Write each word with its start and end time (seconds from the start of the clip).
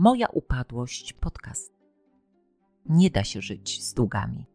Moja 0.00 0.26
upadłość 0.26 1.12
podcast. 1.12 1.72
Nie 2.86 3.10
da 3.10 3.24
się 3.24 3.40
żyć 3.40 3.84
z 3.84 3.94
długami. 3.94 4.46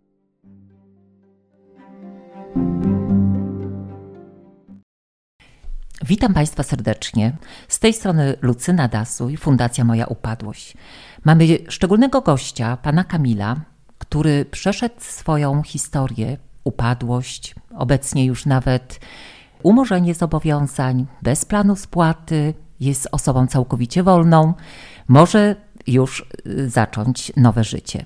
Witam 6.05 6.33
Państwa 6.33 6.63
serdecznie. 6.63 7.37
Z 7.67 7.79
tej 7.79 7.93
strony 7.93 8.37
Lucyna 8.41 8.87
Dasu 8.87 9.29
i 9.29 9.37
Fundacja 9.37 9.83
Moja 9.83 10.05
Upadłość. 10.05 10.77
Mamy 11.23 11.45
szczególnego 11.69 12.21
gościa, 12.21 12.77
pana 12.77 13.03
Kamila, 13.03 13.61
który 13.97 14.45
przeszedł 14.45 14.95
swoją 14.99 15.63
historię, 15.63 16.37
upadłość, 16.63 17.55
obecnie 17.75 18.25
już 18.25 18.45
nawet 18.45 18.99
umorzenie 19.63 20.13
zobowiązań, 20.13 21.05
bez 21.21 21.45
planu 21.45 21.75
spłaty, 21.75 22.53
jest 22.83 23.07
osobą 23.11 23.47
całkowicie 23.47 24.03
wolną, 24.03 24.53
może 25.07 25.55
już 25.87 26.25
y, 26.47 26.69
zacząć 26.69 27.31
nowe 27.37 27.63
życie. 27.63 28.05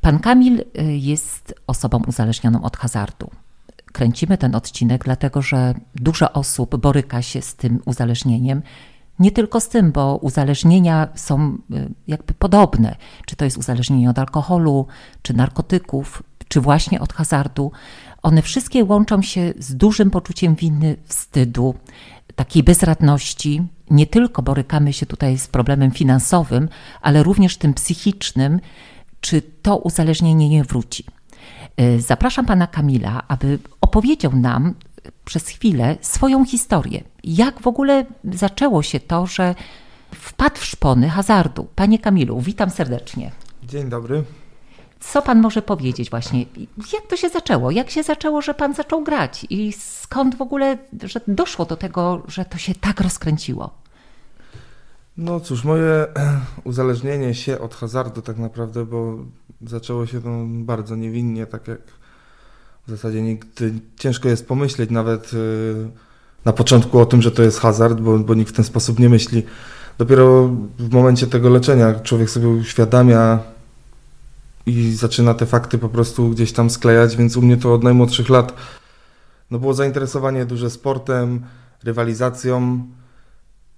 Pan 0.00 0.18
Kamil 0.18 0.60
y, 0.60 0.82
jest 0.96 1.54
osobą 1.66 2.02
uzależnioną 2.06 2.62
od 2.62 2.76
hazardu. 2.76 3.30
Kręcimy 3.92 4.38
ten 4.38 4.54
odcinek, 4.54 5.04
dlatego 5.04 5.42
że 5.42 5.74
dużo 5.94 6.32
osób 6.32 6.76
boryka 6.76 7.22
się 7.22 7.42
z 7.42 7.54
tym 7.54 7.80
uzależnieniem. 7.84 8.62
Nie 9.18 9.30
tylko 9.30 9.60
z 9.60 9.68
tym, 9.68 9.92
bo 9.92 10.16
uzależnienia 10.16 11.08
są 11.14 11.58
y, 11.74 11.88
jakby 12.06 12.34
podobne. 12.34 12.96
Czy 13.26 13.36
to 13.36 13.44
jest 13.44 13.58
uzależnienie 13.58 14.10
od 14.10 14.18
alkoholu, 14.18 14.86
czy 15.22 15.34
narkotyków, 15.34 16.22
czy 16.48 16.60
właśnie 16.60 17.00
od 17.00 17.12
hazardu. 17.12 17.72
One 18.22 18.42
wszystkie 18.42 18.84
łączą 18.84 19.22
się 19.22 19.54
z 19.58 19.76
dużym 19.76 20.10
poczuciem 20.10 20.54
winy, 20.54 20.96
wstydu, 21.04 21.74
takiej 22.36 22.62
bezradności. 22.62 23.62
Nie 23.90 24.06
tylko 24.06 24.42
borykamy 24.42 24.92
się 24.92 25.06
tutaj 25.06 25.38
z 25.38 25.48
problemem 25.48 25.90
finansowym, 25.90 26.68
ale 27.00 27.22
również 27.22 27.56
tym 27.56 27.74
psychicznym, 27.74 28.60
czy 29.20 29.42
to 29.62 29.76
uzależnienie 29.76 30.48
nie 30.48 30.64
wróci. 30.64 31.04
Y, 31.80 32.00
zapraszam 32.00 32.46
pana 32.46 32.66
Kamila, 32.66 33.22
aby 33.28 33.58
opowiedział 33.80 34.32
nam 34.32 34.74
przez 35.24 35.48
chwilę 35.48 35.96
swoją 36.00 36.44
historię. 36.44 37.04
Jak 37.24 37.60
w 37.60 37.66
ogóle 37.66 38.04
zaczęło 38.24 38.82
się 38.82 39.00
to, 39.00 39.26
że 39.26 39.54
wpadł 40.14 40.56
w 40.56 40.64
szpony 40.64 41.08
hazardu? 41.08 41.68
Panie 41.74 41.98
Kamilu, 41.98 42.40
witam 42.40 42.70
serdecznie. 42.70 43.30
Dzień 43.62 43.88
dobry. 43.88 44.24
Co 45.00 45.22
pan 45.22 45.40
może 45.40 45.62
powiedzieć 45.62 46.10
właśnie? 46.10 46.44
Jak 46.92 47.06
to 47.08 47.16
się 47.16 47.28
zaczęło? 47.28 47.70
Jak 47.70 47.90
się 47.90 48.02
zaczęło, 48.02 48.42
że 48.42 48.54
pan 48.54 48.74
zaczął 48.74 49.02
grać? 49.02 49.46
I 49.50 49.72
skąd 49.72 50.34
w 50.34 50.42
ogóle, 50.42 50.78
że 51.02 51.20
doszło 51.28 51.64
do 51.64 51.76
tego, 51.76 52.22
że 52.28 52.44
to 52.44 52.58
się 52.58 52.74
tak 52.74 53.00
rozkręciło? 53.00 53.70
No 55.18 55.40
cóż, 55.40 55.64
moje 55.64 56.06
uzależnienie 56.64 57.34
się 57.34 57.58
od 57.58 57.74
hazardu 57.74 58.22
tak 58.22 58.38
naprawdę, 58.38 58.84
bo 58.84 59.18
zaczęło 59.66 60.06
się 60.06 60.22
to 60.22 60.28
bardzo 60.48 60.96
niewinnie, 60.96 61.46
tak 61.46 61.68
jak 61.68 61.80
w 62.86 62.90
zasadzie 62.90 63.22
nigdy 63.22 63.74
ciężko 63.98 64.28
jest 64.28 64.48
pomyśleć 64.48 64.90
nawet 64.90 65.34
y, 65.34 65.88
na 66.44 66.52
początku 66.52 66.98
o 66.98 67.06
tym, 67.06 67.22
że 67.22 67.30
to 67.30 67.42
jest 67.42 67.60
hazard, 67.60 68.00
bo, 68.00 68.18
bo 68.18 68.34
nikt 68.34 68.52
w 68.52 68.56
ten 68.56 68.64
sposób 68.64 68.98
nie 68.98 69.08
myśli. 69.08 69.42
Dopiero 69.98 70.50
w 70.78 70.92
momencie 70.92 71.26
tego 71.26 71.48
leczenia 71.48 71.94
człowiek 71.94 72.30
sobie 72.30 72.48
uświadamia 72.48 73.38
i 74.66 74.94
zaczyna 74.94 75.34
te 75.34 75.46
fakty 75.46 75.78
po 75.78 75.88
prostu 75.88 76.30
gdzieś 76.30 76.52
tam 76.52 76.70
sklejać, 76.70 77.16
więc 77.16 77.36
u 77.36 77.42
mnie 77.42 77.56
to 77.56 77.74
od 77.74 77.84
najmłodszych 77.84 78.28
lat 78.28 78.52
no 79.50 79.58
było 79.58 79.74
zainteresowanie 79.74 80.46
duże 80.46 80.70
sportem, 80.70 81.40
rywalizacją. 81.84 82.86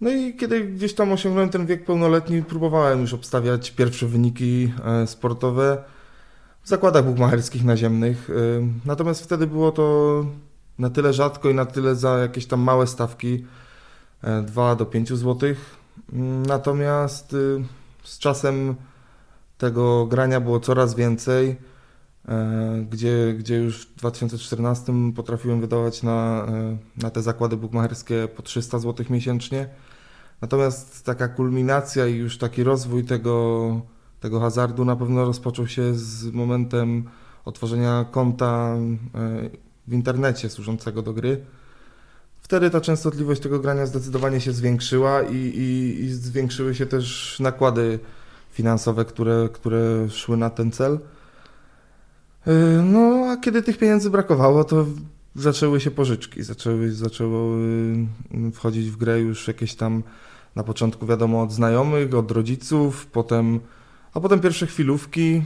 No 0.00 0.10
i 0.10 0.34
kiedy 0.34 0.64
gdzieś 0.64 0.94
tam 0.94 1.12
osiągnąłem 1.12 1.50
ten 1.50 1.66
wiek 1.66 1.84
pełnoletni, 1.84 2.42
próbowałem 2.42 3.00
już 3.00 3.14
obstawiać 3.14 3.70
pierwsze 3.70 4.06
wyniki 4.06 4.72
e, 4.84 5.06
sportowe 5.06 5.84
w 6.62 6.68
zakładach 6.68 7.04
bukmacherskich 7.04 7.64
naziemnych. 7.64 8.30
E, 8.30 8.34
natomiast 8.84 9.24
wtedy 9.24 9.46
było 9.46 9.72
to 9.72 10.26
na 10.78 10.90
tyle 10.90 11.12
rzadko 11.12 11.50
i 11.50 11.54
na 11.54 11.66
tyle 11.66 11.94
za 11.94 12.18
jakieś 12.18 12.46
tam 12.46 12.60
małe 12.60 12.86
stawki, 12.86 13.44
2 14.42 14.72
e, 14.72 14.76
do 14.76 14.86
5 14.86 15.08
zł. 15.08 15.54
Mm, 16.12 16.46
natomiast 16.46 17.36
z 18.02 18.18
czasem 18.18 18.74
tego 19.58 20.06
grania 20.06 20.40
było 20.40 20.60
coraz 20.60 20.94
więcej, 20.94 21.56
gdzie, 22.90 23.34
gdzie 23.38 23.56
już 23.56 23.86
w 23.86 23.94
2014 23.94 24.92
potrafiłem 25.16 25.60
wydawać 25.60 26.02
na, 26.02 26.46
na 26.96 27.10
te 27.10 27.22
zakłady 27.22 27.56
bukmacherskie 27.56 28.28
po 28.36 28.42
300 28.42 28.78
zł 28.78 29.06
miesięcznie. 29.10 29.68
Natomiast 30.40 31.04
taka 31.04 31.28
kulminacja 31.28 32.06
i 32.06 32.14
już 32.14 32.38
taki 32.38 32.64
rozwój 32.64 33.04
tego, 33.04 33.80
tego 34.20 34.40
hazardu 34.40 34.84
na 34.84 34.96
pewno 34.96 35.24
rozpoczął 35.24 35.66
się 35.66 35.94
z 35.94 36.32
momentem 36.32 37.04
otworzenia 37.44 38.04
konta 38.10 38.76
e, 38.76 39.50
w 39.88 39.92
internecie 39.92 40.50
służącego 40.50 41.02
do 41.02 41.12
gry. 41.12 41.44
Wtedy 42.40 42.70
ta 42.70 42.80
częstotliwość 42.80 43.40
tego 43.40 43.60
grania 43.60 43.86
zdecydowanie 43.86 44.40
się 44.40 44.52
zwiększyła 44.52 45.22
i, 45.22 45.36
i, 45.36 46.00
i 46.04 46.12
zwiększyły 46.12 46.74
się 46.74 46.86
też 46.86 47.36
nakłady 47.40 47.98
finansowe, 48.50 49.04
które, 49.04 49.48
które 49.52 50.10
szły 50.10 50.36
na 50.36 50.50
ten 50.50 50.72
cel. 50.72 50.98
Y, 52.46 52.50
no, 52.82 53.26
a 53.30 53.36
kiedy 53.36 53.62
tych 53.62 53.78
pieniędzy 53.78 54.10
brakowało, 54.10 54.64
to 54.64 54.86
zaczęły 55.34 55.80
się 55.80 55.90
pożyczki, 55.90 56.42
zaczęły, 56.42 56.92
zaczęło 56.92 57.56
y, 57.56 58.52
wchodzić 58.52 58.90
w 58.90 58.96
grę 58.96 59.20
już 59.20 59.48
jakieś 59.48 59.74
tam 59.74 60.02
na 60.56 60.64
początku 60.64 61.06
wiadomo 61.06 61.42
od 61.42 61.52
znajomych, 61.52 62.14
od 62.14 62.30
rodziców, 62.30 63.06
potem, 63.06 63.60
a 64.14 64.20
potem 64.20 64.40
pierwsze 64.40 64.66
chwilówki, 64.66 65.42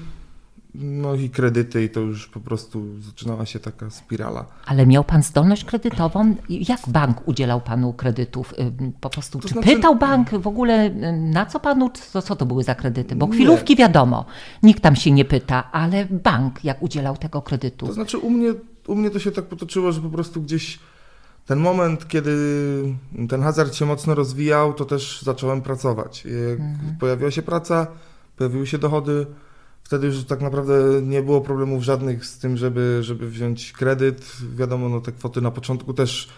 no 0.75 1.15
i 1.15 1.31
kredyty 1.31 1.85
i 1.85 1.91
to 1.91 2.01
już 2.01 2.29
po 2.29 2.41
prostu 2.41 3.01
zaczynała 3.01 3.47
się 3.47 3.61
taka 3.61 3.91
spirala. 3.91 4.47
Ale 4.67 4.87
miał 4.87 5.05
pan 5.05 5.23
zdolność 5.23 5.65
kredytową? 5.65 6.37
Jak 6.49 6.81
bank 6.89 7.29
udzielał 7.29 7.61
panu 7.61 7.93
kredytów? 7.93 8.55
Po 9.01 9.11
prostu, 9.11 9.39
to 9.39 9.49
czy 9.49 9.55
znaczy... 9.55 9.77
pytał 9.77 9.97
bank 9.97 10.31
w 10.31 10.47
ogóle 10.47 10.91
na 11.15 11.47
co 11.47 11.61
panu, 11.61 11.91
co, 11.91 12.23
co 12.23 12.37
to 12.37 12.47
były 12.47 12.65
za 12.65 12.75
kredyty? 12.75 13.17
Bo 13.17 13.27
chwilówki 13.27 13.73
nie. 13.73 13.77
wiadomo, 13.77 14.25
nikt 14.63 14.83
tam 14.83 14.97
się 14.97 15.11
nie 15.11 15.25
pyta, 15.25 15.73
ale 15.73 16.07
bank 16.11 16.65
jak 16.65 16.83
udzielał 16.83 17.17
tego 17.17 17.43
kredytu? 17.43 17.87
To 17.87 17.93
znaczy 17.93 18.19
u 18.19 18.31
mnie, 18.31 18.55
u 18.87 18.95
mnie 18.95 19.11
to 19.11 19.19
się 19.19 19.31
tak 19.31 19.45
potoczyło, 19.45 19.93
że 19.93 20.01
po 20.01 20.11
prostu 20.11 20.43
gdzieś 20.43 20.79
ten 21.47 21.59
moment, 21.59 22.09
kiedy 22.09 22.37
ten 23.29 23.43
hazard 23.43 23.75
się 23.75 23.87
mocno 23.87 24.15
rozwijał, 24.15 24.75
to 24.75 24.85
też 24.85 25.23
zacząłem 25.23 25.63
pracować. 25.63 26.27
Mhm. 26.59 26.97
pojawiła 27.01 27.31
się 27.31 27.43
praca, 27.43 27.87
pojawiły 28.37 28.67
się 28.67 28.79
dochody, 28.79 29.27
wtedy 29.83 30.07
już 30.07 30.25
tak 30.25 30.41
naprawdę 30.41 30.75
nie 31.03 31.23
było 31.23 31.41
problemów 31.41 31.83
żadnych 31.83 32.27
z 32.27 32.39
tym, 32.39 32.57
żeby, 32.57 32.99
żeby 33.01 33.31
wziąć 33.31 33.73
kredyt. 33.73 34.37
Wiadomo, 34.57 34.89
no 34.89 35.01
te 35.01 35.13
kwoty 35.13 35.41
na 35.41 35.51
początku 35.51 35.95
też 35.95 36.29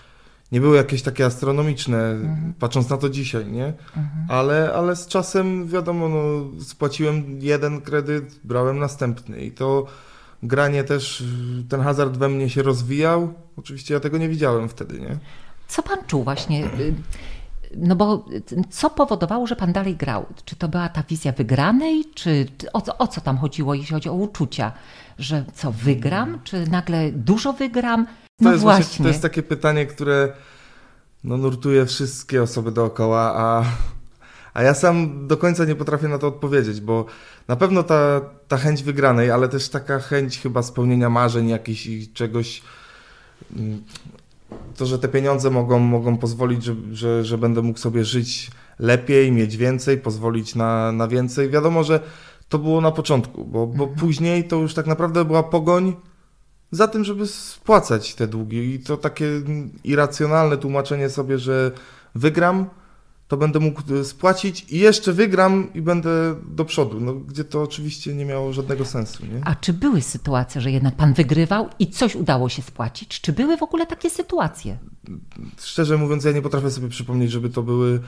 nie 0.53 0.60
były 0.60 0.76
jakieś 0.76 1.03
takie 1.03 1.26
astronomiczne, 1.26 2.10
mhm. 2.10 2.54
patrząc 2.59 2.91
na 2.91 2.97
to 2.97 3.09
dzisiaj, 3.09 3.47
nie? 3.53 3.66
Mhm. 3.66 4.26
Ale, 4.28 4.72
ale 4.75 4.97
z 4.97 5.06
czasem, 5.06 5.69
wiadomo, 5.69 6.09
no, 6.09 6.50
spłaciłem 6.62 7.25
jeden 7.41 7.81
kredyt, 7.81 8.41
brałem 8.44 8.78
następny 8.78 9.44
i 9.44 9.53
to 9.53 9.87
granie 10.44 10.84
też, 10.84 11.25
ten 11.69 11.81
hazard 11.81 12.16
we 12.16 12.28
mnie 12.28 12.50
się 12.50 12.62
rozwijał. 12.62 13.34
Oczywiście 13.56 13.94
ja 13.94 14.00
tego 14.00 14.19
nie 14.19 14.28
widziałem 14.28 14.69
wtedy, 14.69 15.00
nie? 15.00 15.19
Co 15.69 15.82
pan 15.82 15.99
czuł 16.06 16.25
właśnie? 16.25 16.65
Y, 16.65 16.94
no 17.77 17.97
bo 17.97 18.25
co 18.71 18.91
powodowało, 18.91 19.47
że 19.47 19.56
pan 19.56 19.72
dalej 19.72 19.97
grał? 19.97 20.27
Czy 20.44 20.56
to 20.56 20.69
była 20.69 20.88
ta 20.88 21.03
wizja 21.03 21.32
wygranej, 21.32 22.05
czy 22.15 22.47
o, 22.72 22.99
o 22.99 23.09
co 23.09 23.21
tam 23.21 23.38
chodziło, 23.38 23.75
jeśli 23.75 23.94
chodzi 23.94 24.09
o 24.09 24.12
uczucia? 24.12 24.72
Że 25.19 25.44
co, 25.55 25.72
wygram, 25.72 26.38
czy 26.44 26.71
nagle 26.71 27.12
dużo 27.12 27.53
wygram? 27.53 28.06
No 28.41 28.50
to 28.50 28.53
jest 28.53 28.62
właśnie. 28.62 28.84
właśnie. 28.84 29.03
To 29.03 29.09
jest 29.09 29.22
takie 29.22 29.43
pytanie, 29.43 29.87
które 29.87 30.32
no, 31.25 31.37
nurtuje 31.37 31.87
wszystkie 31.87 32.43
osoby 32.43 32.73
dookoła, 32.73 33.35
a, 33.37 33.64
a 34.54 34.62
ja 34.62 34.74
sam 34.74 35.26
do 35.26 35.36
końca 35.36 35.64
nie 35.64 35.74
potrafię 35.74 36.08
na 36.08 36.18
to 36.18 36.26
odpowiedzieć, 36.28 36.80
bo 36.80 37.04
na 37.48 37.56
pewno 37.56 37.82
ta, 37.82 38.20
ta 38.48 38.56
chęć 38.56 38.82
wygranej, 38.82 39.30
ale 39.30 39.48
też 39.48 39.68
taka 39.68 39.98
chęć 39.98 40.38
chyba 40.38 40.62
spełnienia 40.62 41.10
marzeń 41.10 41.48
jakichś 41.48 41.86
i 41.86 42.12
czegoś 42.12 42.62
mm, 43.56 43.82
to, 44.76 44.86
że 44.86 44.98
te 44.98 45.08
pieniądze 45.08 45.50
mogą, 45.50 45.78
mogą 45.78 46.16
pozwolić, 46.16 46.64
że, 46.64 46.74
że, 46.92 47.24
że 47.24 47.38
będę 47.38 47.62
mógł 47.62 47.78
sobie 47.78 48.04
żyć 48.04 48.50
lepiej, 48.78 49.32
mieć 49.32 49.56
więcej, 49.56 49.98
pozwolić 49.98 50.54
na, 50.54 50.92
na 50.92 51.08
więcej. 51.08 51.50
Wiadomo, 51.50 51.84
że 51.84 52.00
to 52.48 52.58
było 52.58 52.80
na 52.80 52.90
początku, 52.90 53.44
bo, 53.44 53.66
bo 53.66 53.84
mhm. 53.84 53.98
później 53.98 54.44
to 54.44 54.56
już 54.56 54.74
tak 54.74 54.86
naprawdę 54.86 55.24
była 55.24 55.42
pogoń 55.42 55.96
za 56.70 56.88
tym, 56.88 57.04
żeby 57.04 57.26
spłacać 57.26 58.14
te 58.14 58.26
długi. 58.26 58.74
I 58.74 58.80
to 58.80 58.96
takie 58.96 59.26
irracjonalne 59.84 60.56
tłumaczenie 60.56 61.10
sobie, 61.10 61.38
że 61.38 61.72
wygram, 62.14 62.66
to 63.29 63.37
będę 63.37 63.61
mógł 63.61 63.82
e, 63.94 64.05
spłacić 64.05 64.67
i 64.73 64.79
jeszcze 64.79 65.12
wygram 65.12 65.73
i 65.75 65.82
będę 65.82 66.35
do 66.49 66.65
przodu, 66.65 67.00
no, 67.00 67.15
gdzie 67.15 67.44
to 67.44 67.62
oczywiście 67.62 68.15
nie 68.15 68.25
miało 68.25 68.53
żadnego 68.53 68.85
sensu. 68.85 69.26
Nie? 69.26 69.41
A 69.44 69.55
czy 69.55 69.73
były 69.73 70.03
sytuacje, 70.03 70.61
że 70.61 70.71
jednak 70.71 70.97
pan 70.97 71.15
wygrywał 71.15 71.69
i 71.79 71.91
coś 71.91 72.15
udało 72.17 72.49
się 72.49 72.62
spłacić? 72.62 73.21
Czy 73.21 73.32
były 73.32 73.56
w 73.56 73.62
ogóle 73.62 73.87
takie 73.87 74.11
sytuacje? 74.11 74.79
Szczerze 75.59 75.97
mówiąc, 75.97 76.25
ja 76.25 76.32
nie 76.32 76.43
potrafię 76.43 76.71
sobie 76.71 76.88
przypomnieć, 76.88 77.31
żeby 77.31 77.50
to 77.50 77.62
były 77.62 78.00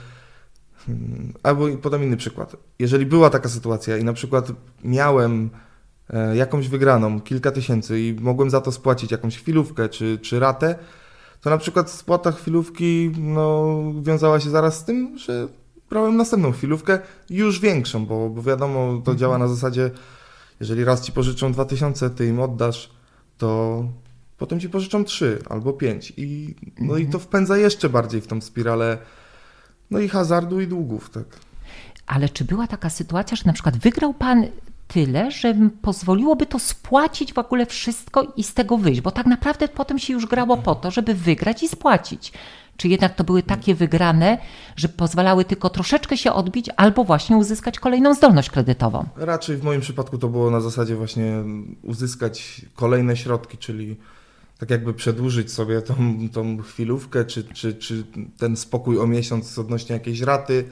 mm, 0.88 1.32
albo 1.42 1.68
podam 1.68 2.04
inny 2.04 2.16
przykład. 2.16 2.56
Jeżeli 2.78 3.06
była 3.06 3.30
taka 3.30 3.48
sytuacja 3.48 3.96
i 3.96 4.04
na 4.04 4.12
przykład 4.12 4.52
miałem 4.84 5.50
e, 6.10 6.36
jakąś 6.36 6.68
wygraną, 6.68 7.20
kilka 7.20 7.50
tysięcy 7.52 8.00
i 8.00 8.16
mogłem 8.20 8.50
za 8.50 8.60
to 8.60 8.72
spłacić 8.72 9.12
jakąś 9.12 9.38
chwilówkę 9.38 9.88
czy, 9.88 10.18
czy 10.18 10.40
ratę, 10.40 10.78
to 11.46 11.50
na 11.50 11.58
przykład 11.58 11.90
spłata 11.90 12.32
chwilówki 12.32 13.10
no, 13.18 13.74
wiązała 14.02 14.40
się 14.40 14.50
zaraz 14.50 14.78
z 14.78 14.84
tym, 14.84 15.18
że 15.18 15.48
brałem 15.90 16.16
następną 16.16 16.52
chwilówkę, 16.52 16.98
już 17.30 17.60
większą, 17.60 18.06
bo, 18.06 18.28
bo 18.30 18.42
wiadomo, 18.42 18.86
to 18.88 18.96
Mhm. 18.98 19.18
działa 19.18 19.38
na 19.38 19.48
zasadzie, 19.48 19.90
jeżeli 20.60 20.84
raz 20.84 21.02
ci 21.02 21.12
pożyczą 21.12 21.52
2000, 21.52 22.10
ty 22.10 22.26
im 22.26 22.40
oddasz, 22.40 22.90
to 23.38 23.84
potem 24.38 24.60
ci 24.60 24.68
pożyczą 24.70 25.04
3 25.04 25.38
albo 25.50 25.72
5 25.72 26.12
i, 26.16 26.54
no 26.78 26.84
Mhm. 26.94 27.02
i 27.02 27.06
to 27.12 27.18
wpędza 27.18 27.58
jeszcze 27.58 27.88
bardziej 27.88 28.20
w 28.20 28.26
tą 28.26 28.40
spiralę 28.40 28.98
no 29.90 29.98
i 29.98 30.08
hazardu 30.08 30.60
i 30.60 30.66
długów, 30.66 31.10
tak. 31.10 31.24
Ale 32.06 32.28
czy 32.28 32.44
była 32.44 32.66
taka 32.66 32.90
sytuacja, 32.90 33.36
że 33.36 33.42
na 33.46 33.52
przykład 33.52 33.76
wygrał 33.76 34.14
pan 34.14 34.46
tyle, 34.88 35.30
że 35.30 35.54
pozwoliłoby 35.82 36.46
to 36.46 36.58
spłacić 36.58 37.32
w 37.32 37.38
ogóle 37.38 37.66
wszystko 37.66 38.32
i 38.36 38.44
z 38.44 38.54
tego 38.54 38.78
wyjść? 38.78 39.00
Bo 39.00 39.10
tak 39.10 39.26
naprawdę 39.26 39.68
potem 39.68 39.98
się 39.98 40.12
już 40.12 40.26
grało 40.26 40.56
po 40.56 40.74
to, 40.74 40.90
żeby 40.90 41.14
wygrać 41.14 41.62
i 41.62 41.68
spłacić. 41.68 42.32
Czy 42.76 42.88
jednak 42.88 43.14
to 43.14 43.24
były 43.24 43.42
takie 43.42 43.74
wygrane, 43.74 44.38
że 44.76 44.88
pozwalały 44.88 45.44
tylko 45.44 45.70
troszeczkę 45.70 46.16
się 46.16 46.32
odbić 46.32 46.70
albo 46.76 47.04
właśnie 47.04 47.36
uzyskać 47.36 47.78
kolejną 47.78 48.14
zdolność 48.14 48.50
kredytową? 48.50 49.04
Raczej 49.16 49.56
w 49.56 49.64
moim 49.64 49.80
przypadku 49.80 50.18
to 50.18 50.28
było 50.28 50.50
na 50.50 50.60
zasadzie 50.60 50.96
właśnie 50.96 51.44
uzyskać 51.82 52.60
kolejne 52.74 53.16
środki, 53.16 53.58
czyli 53.58 53.96
tak 54.58 54.70
jakby 54.70 54.94
przedłużyć 54.94 55.52
sobie 55.52 55.82
tą, 55.82 55.94
tą 56.32 56.62
chwilówkę, 56.62 57.24
czy, 57.24 57.44
czy, 57.44 57.74
czy 57.74 58.04
ten 58.38 58.56
spokój 58.56 58.98
o 58.98 59.06
miesiąc 59.06 59.58
odnośnie 59.58 59.94
jakiejś 59.94 60.20
raty, 60.20 60.64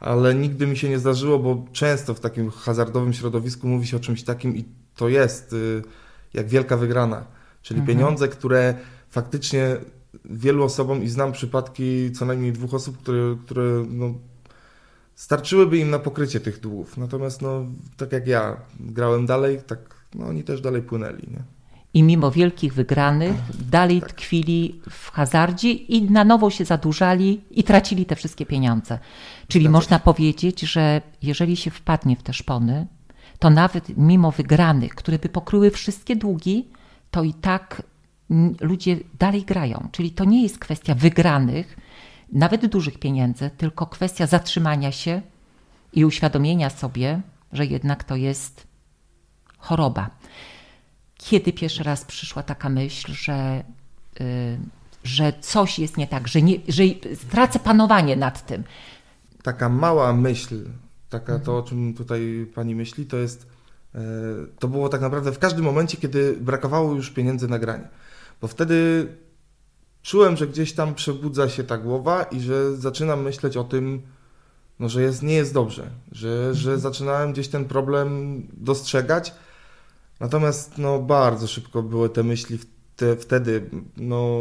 ale 0.00 0.34
nigdy 0.34 0.66
mi 0.66 0.76
się 0.76 0.88
nie 0.88 0.98
zdarzyło, 0.98 1.38
bo 1.38 1.64
często 1.72 2.14
w 2.14 2.20
takim 2.20 2.50
hazardowym 2.50 3.12
środowisku 3.12 3.68
mówi 3.68 3.86
się 3.86 3.96
o 3.96 4.00
czymś 4.00 4.22
takim 4.22 4.56
i 4.56 4.64
to 4.96 5.08
jest 5.08 5.52
y, 5.52 5.82
jak 6.34 6.48
wielka 6.48 6.76
wygrana, 6.76 7.24
czyli 7.62 7.80
Mhm. 7.80 7.98
pieniądze, 7.98 8.28
które 8.28 8.74
faktycznie 9.08 9.76
wielu 10.24 10.64
osobom 10.64 11.02
i 11.02 11.08
znam 11.08 11.32
przypadki 11.32 12.12
co 12.12 12.26
najmniej 12.26 12.52
dwóch 12.52 12.74
osób, 12.74 12.98
które, 12.98 13.36
które 13.44 13.84
no, 13.90 14.14
starczyłyby 15.14 15.78
im 15.78 15.90
na 15.90 15.98
pokrycie 15.98 16.40
tych 16.40 16.60
długów. 16.60 16.96
Natomiast 16.96 17.42
no, 17.42 17.66
tak 17.96 18.12
jak 18.12 18.26
ja 18.26 18.56
grałem 18.80 19.26
dalej, 19.26 19.60
tak 19.66 19.78
no, 20.14 20.26
oni 20.26 20.44
też 20.44 20.60
dalej 20.60 20.82
płynęli. 20.82 21.22
Nie? 21.30 21.57
I 21.94 22.02
mimo 22.02 22.30
wielkich 22.30 22.74
wygranych 22.74 23.36
dalej 23.70 24.00
Tak. 24.00 24.12
tkwili 24.12 24.80
w 24.90 25.10
hazardzie 25.10 25.72
i 25.72 26.02
na 26.10 26.24
nowo 26.24 26.50
się 26.50 26.64
zadłużali 26.64 27.40
i 27.50 27.64
tracili 27.64 28.06
te 28.06 28.16
wszystkie 28.16 28.46
pieniądze. 28.46 28.98
Czyli 29.48 29.64
Zgadza 29.64 29.78
można 29.78 29.98
powiedzieć, 29.98 30.60
że 30.60 31.02
jeżeli 31.22 31.56
się 31.56 31.70
wpadnie 31.70 32.16
w 32.16 32.22
te 32.22 32.32
szpony, 32.32 32.86
to 33.38 33.50
nawet 33.50 33.96
mimo 33.96 34.30
wygranych, 34.30 34.94
które 34.94 35.18
by 35.18 35.28
pokryły 35.28 35.70
wszystkie 35.70 36.16
długi, 36.16 36.68
to 37.10 37.22
i 37.22 37.34
tak 37.34 37.82
ludzie 38.60 38.96
dalej 39.18 39.42
grają. 39.44 39.88
Czyli 39.92 40.10
to 40.10 40.24
nie 40.24 40.42
jest 40.42 40.58
kwestia 40.58 40.94
wygranych, 40.94 41.76
nawet 42.32 42.66
dużych 42.66 42.98
pieniędzy, 42.98 43.50
tylko 43.56 43.86
kwestia 43.86 44.26
zatrzymania 44.26 44.92
się 44.92 45.22
i 45.92 46.04
uświadomienia 46.04 46.70
sobie, 46.70 47.20
że 47.52 47.66
jednak 47.66 48.04
to 48.04 48.16
jest 48.16 48.66
choroba. 49.58 50.10
Kiedy 51.18 51.52
pierwszy 51.52 51.82
raz 51.82 52.04
przyszła 52.04 52.42
taka 52.42 52.68
myśl, 52.68 53.12
że, 53.12 53.64
y, 54.20 54.58
że 55.04 55.32
coś 55.40 55.78
jest 55.78 55.96
nie 55.96 56.06
tak, 56.06 56.28
że, 56.28 56.42
nie, 56.42 56.56
że 56.68 56.82
stracę 57.14 57.58
panowanie 57.58 58.16
nad 58.16 58.46
tym? 58.46 58.64
Taka 59.42 59.68
mała 59.68 60.12
myśl, 60.12 60.64
taka 61.08 61.38
to, 61.38 61.58
o 61.58 61.62
czym 61.62 61.94
tutaj 61.94 62.46
pani 62.54 62.74
myśli, 62.74 63.06
to 63.06 63.16
jest, 63.16 63.46
e, 63.94 64.00
to 64.58 64.68
było 64.68 64.88
tak 64.88 65.00
naprawdę 65.00 65.32
w 65.32 65.38
każdym 65.38 65.64
momencie, 65.64 65.96
kiedy 65.96 66.36
brakowało 66.40 66.94
już 66.94 67.10
pieniędzy 67.10 67.48
na 67.48 67.58
granie. 67.58 67.88
Bo 68.40 68.48
wtedy 68.48 69.06
czułem, 70.02 70.36
że 70.36 70.46
gdzieś 70.46 70.72
tam 70.72 70.94
przebudza 70.94 71.48
się 71.48 71.64
ta 71.64 71.78
głowa 71.78 72.22
i 72.22 72.40
że 72.40 72.76
zaczynam 72.76 73.22
myśleć 73.22 73.56
o 73.56 73.64
tym, 73.64 74.02
no, 74.78 74.88
że 74.88 75.02
jest, 75.02 75.22
nie 75.22 75.34
jest 75.34 75.54
dobrze, 75.54 75.90
że, 76.12 76.54
że 76.54 76.78
zaczynałem 76.78 77.32
gdzieś 77.32 77.48
ten 77.48 77.64
problem 77.64 78.42
dostrzegać. 78.52 79.34
Natomiast 80.20 80.78
no, 80.78 80.98
bardzo 80.98 81.46
szybko 81.46 81.82
były 81.82 82.10
te 82.10 82.22
myśli 82.22 82.58
te, 82.96 83.16
wtedy, 83.16 83.70
no, 83.96 84.40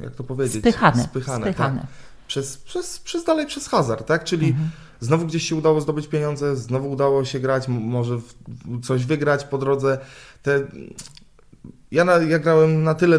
jak 0.00 0.14
to 0.14 0.24
powiedzieć? 0.24 0.62
Spychane. 0.62 1.04
Spychane, 1.04 1.46
spychane. 1.46 1.80
Tak. 1.80 1.88
Przez, 2.26 2.56
przez, 2.56 2.98
przez 2.98 3.24
dalej 3.24 3.46
przez 3.46 3.68
hazard, 3.68 4.06
tak? 4.06 4.24
Czyli 4.24 4.46
Mhm. 4.48 4.70
znowu 5.00 5.26
gdzieś 5.26 5.48
się 5.48 5.56
udało 5.56 5.80
zdobyć 5.80 6.06
pieniądze, 6.06 6.56
znowu 6.56 6.90
udało 6.90 7.24
się 7.24 7.40
grać, 7.40 7.68
może 7.68 8.18
coś 8.82 9.04
wygrać 9.04 9.44
po 9.44 9.58
drodze. 9.58 9.98
Te, 10.42 10.66
ja, 11.90 12.04
na, 12.04 12.12
ja 12.16 12.38
grałem 12.38 12.82
na 12.82 12.94
tyle 12.94 13.18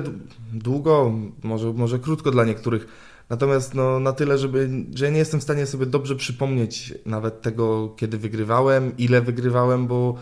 długo, 0.54 1.12
może, 1.44 1.74
może 1.74 2.00
krótko 2.00 2.32
dla 2.32 2.46
niektórych, 2.46 2.88
natomiast 3.30 3.74
no, 3.74 4.00
na 4.00 4.14
tyle, 4.14 4.38
żeby, 4.38 4.70
że 4.96 5.06
ja 5.06 5.12
nie 5.12 5.18
jestem 5.18 5.40
w 5.40 5.44
stanie 5.44 5.66
sobie 5.66 5.86
dobrze 5.86 6.16
przypomnieć 6.16 6.94
nawet 7.06 7.42
tego, 7.42 7.90
kiedy 7.98 8.18
wygrywałem, 8.18 8.98
ile 8.98 9.22
wygrywałem, 9.22 9.88
bo, 9.88 10.16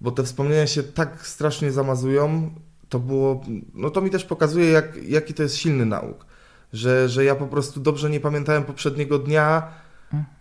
bo 0.00 0.10
te 0.10 0.24
wspomnienia 0.24 0.66
się 0.66 0.82
tak 0.82 1.26
strasznie 1.26 1.72
zamazują. 1.72 2.50
To 2.88 2.98
było, 2.98 3.44
no 3.74 3.90
to 3.90 4.00
mi 4.00 4.10
też 4.10 4.24
pokazuje, 4.24 4.70
jak, 4.70 4.96
jaki 5.08 5.34
to 5.34 5.42
jest 5.42 5.56
silny 5.56 5.86
nauk. 5.86 6.26
Że, 6.72 7.08
że 7.08 7.24
ja 7.24 7.34
po 7.34 7.46
prostu 7.46 7.80
dobrze 7.80 8.10
nie 8.10 8.20
pamiętałem 8.20 8.64
poprzedniego 8.64 9.18
dnia, 9.18 9.68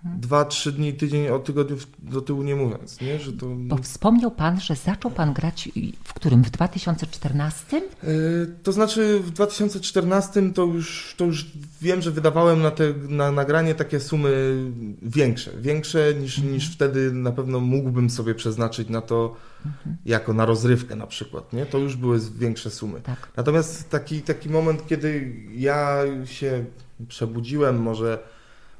dwa, 0.03 0.45
trzy 0.45 0.71
dni, 0.71 0.93
tydzień 0.93 1.27
o 1.27 1.39
tygodniu 1.39 1.77
do 1.99 2.21
tyłu 2.21 2.43
nie 2.43 2.55
mówiąc, 2.55 3.01
nie? 3.01 3.19
Że 3.19 3.33
to... 3.33 3.45
Bo 3.55 3.77
wspomniał 3.77 4.31
Pan, 4.31 4.59
że 4.59 4.75
zaczął 4.75 5.11
Pan 5.11 5.33
grać 5.33 5.69
w 6.03 6.13
którym? 6.13 6.43
W 6.43 6.49
2014? 6.49 7.81
Yy, 8.03 8.55
To 8.63 8.71
znaczy 8.71 9.19
w 9.19 9.31
2014 9.31 10.53
to 10.53 10.65
już, 10.65 11.15
to 11.17 11.25
już 11.25 11.45
wiem, 11.81 12.01
że 12.01 12.11
wydawałem 12.11 12.61
na, 12.61 12.71
te, 12.71 12.93
na 13.09 13.31
nagranie 13.31 13.75
takie 13.75 13.99
sumy 13.99 14.55
większe, 15.01 15.51
większe 15.57 16.13
niż, 16.13 16.37
niż 16.37 16.73
wtedy 16.73 17.11
na 17.11 17.31
pewno 17.31 17.59
mógłbym 17.59 18.09
sobie 18.09 18.35
przeznaczyć 18.35 18.89
na 18.89 19.01
to 19.01 19.35
jako 20.05 20.33
na 20.33 20.45
rozrywkę 20.45 20.95
na 20.95 21.07
przykład, 21.07 21.53
nie? 21.53 21.65
To 21.65 21.77
już 21.77 21.95
były 21.95 22.19
większe 22.39 22.69
sumy. 22.71 23.01
Tak. 23.01 23.31
Natomiast 23.37 23.89
taki, 23.89 24.21
taki 24.21 24.49
moment, 24.49 24.87
kiedy 24.87 25.33
ja 25.51 25.97
się 26.25 26.65
przebudziłem, 27.07 27.81
może, 27.81 28.19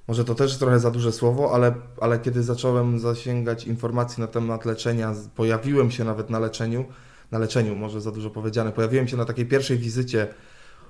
może 0.08 0.26
to 0.26 0.36
też 0.36 0.58
trochę 0.58 0.80
za 0.80 0.92
duże 0.92 1.12
słowo, 1.12 1.54
ale, 1.54 1.76
ale 2.02 2.20
kiedy 2.20 2.44
zacząłem 2.44 3.00
zasięgać 3.00 3.68
informacji 3.68 4.22
na 4.22 4.28
temat 4.28 4.66
leczenia, 4.66 5.14
pojawiłem 5.36 5.92
się 5.92 6.04
nawet 6.04 6.30
na 6.30 6.40
leczeniu, 6.40 6.86
na 7.32 7.40
leczeniu, 7.40 7.76
może 7.76 8.02
za 8.02 8.12
dużo 8.12 8.30
powiedziane, 8.30 8.72
pojawiłem 8.72 9.08
się 9.08 9.18
na 9.18 9.26
takiej 9.26 9.46
pierwszej 9.46 9.78
wizycie 9.78 10.28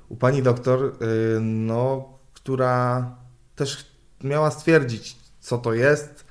u 0.09 0.15
pani 0.15 0.43
doktor, 0.43 0.79
yy, 0.79 1.39
no, 1.41 2.09
która 2.33 3.11
też 3.55 3.91
miała 4.23 4.51
stwierdzić, 4.51 5.17
co 5.39 5.57
to 5.57 5.73
jest. 5.73 6.25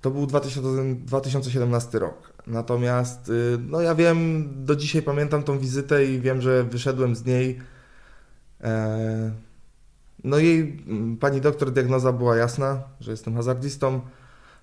To 0.00 0.10
był 0.10 0.26
2000, 0.26 0.94
2017 0.94 1.98
rok. 1.98 2.32
Natomiast, 2.46 3.28
y, 3.28 3.58
no 3.60 3.80
ja 3.80 3.94
wiem, 3.94 4.48
do 4.64 4.76
dzisiaj 4.76 5.02
pamiętam 5.02 5.42
tą 5.42 5.58
wizytę 5.58 6.04
i 6.04 6.20
wiem, 6.20 6.40
że 6.40 6.64
wyszedłem 6.64 7.16
z 7.16 7.24
niej. 7.24 7.58
E, 8.60 9.32
no 10.24 10.38
jej 10.38 10.82
mm, 10.86 11.16
pani 11.16 11.40
doktor 11.40 11.72
diagnoza 11.72 12.12
była 12.12 12.36
jasna, 12.36 12.82
że 13.00 13.10
jestem 13.10 13.34
hazardzistą. 13.34 14.00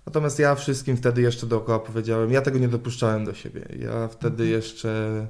Natomiast 0.06 0.40
ja 0.40 0.56
wszystkim 0.56 0.98
wtedy 0.98 1.22
jeszcze 1.22 1.48
dookoła 1.48 1.80
powiedziałem, 1.80 2.32
ja 2.32 2.42
tego 2.42 2.60
nie 2.60 2.68
dopuszczałem 2.68 3.26
do 3.26 3.34
siebie. 3.34 3.66
Ja 3.80 4.08
wtedy 4.08 4.48
jeszcze 4.48 5.28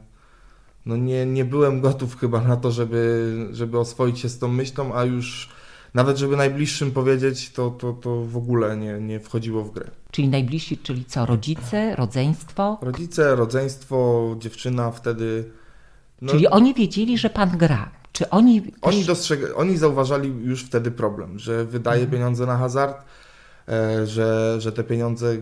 no 0.86 0.98
nie, 0.98 1.26
nie 1.26 1.46
byłem 1.46 1.82
gotów 1.82 2.18
chyba 2.18 2.42
na 2.42 2.58
to, 2.58 2.72
żeby, 2.72 3.34
żeby 3.52 3.80
oswoić 3.80 4.20
się 4.20 4.30
z 4.30 4.40
tą 4.40 4.48
myślą, 4.48 4.96
a 4.96 5.04
już 5.04 5.50
nawet 5.94 6.18
żeby 6.18 6.38
najbliższym 6.38 6.92
powiedzieć, 6.92 7.52
to, 7.52 7.70
to, 7.70 7.94
to 7.94 8.26
w 8.26 8.38
ogóle 8.38 8.78
nie, 8.78 9.00
nie 9.00 9.20
wchodziło 9.20 9.64
w 9.64 9.72
grę. 9.72 9.92
Czyli 10.12 10.28
najbliżsi, 10.28 10.78
czyli 10.78 11.06
co? 11.06 11.26
Rodzice, 11.26 11.96
rodzeństwo? 11.96 12.78
Rodzice, 12.82 13.36
rodzeństwo, 13.36 14.36
dziewczyna 14.40 14.92
wtedy. 14.92 15.52
No, 16.22 16.32
Czyli 16.32 16.48
oni 16.48 16.74
wiedzieli, 16.74 17.18
że 17.18 17.30
Pan 17.30 17.58
gra. 17.58 17.92
Czy 18.12 18.30
oni... 18.30 18.62
też- 18.62 18.72
oni, 18.82 19.06
dostrzeg- 19.06 19.52
oni 19.56 19.78
zauważali 19.78 20.30
już 20.44 20.64
wtedy 20.64 20.92
problem, 20.92 21.40
że 21.40 21.66
wydaje 21.66 22.08
pieniądze 22.08 22.46
na 22.46 22.58
hazard, 22.58 23.06
e, 23.68 24.08
że, 24.08 24.56
że 24.60 24.72
te 24.72 24.84
pieniądze, 24.84 25.38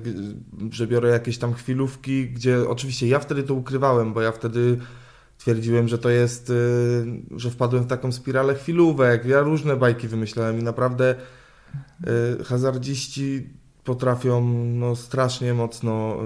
że 0.72 0.88
biorę 0.88 1.10
jakieś 1.10 1.38
tam 1.38 1.54
chwilówki, 1.54 2.30
gdzie 2.30 2.70
oczywiście 2.70 3.08
ja 3.08 3.20
wtedy 3.20 3.44
to 3.44 3.54
ukrywałem, 3.54 4.14
bo 4.14 4.22
ja 4.22 4.32
wtedy 4.32 4.78
twierdziłem, 5.38 5.88
że 5.88 5.98
to 5.98 6.10
jest, 6.10 6.50
y, 6.50 7.06
że 7.36 7.50
wpadłem 7.52 7.84
w 7.84 7.88
taką 7.88 8.12
spiralę 8.12 8.56
chwilówek. 8.56 9.26
Ja 9.26 9.42
różne 9.42 9.76
bajki 9.76 10.08
wymyślałem 10.08 10.60
i 10.60 10.64
naprawdę 10.64 11.16
y, 12.40 12.44
hazardziści 12.44 13.50
potrafią 13.84 14.42
no, 14.66 14.96
strasznie 14.96 15.54
mocno 15.54 16.18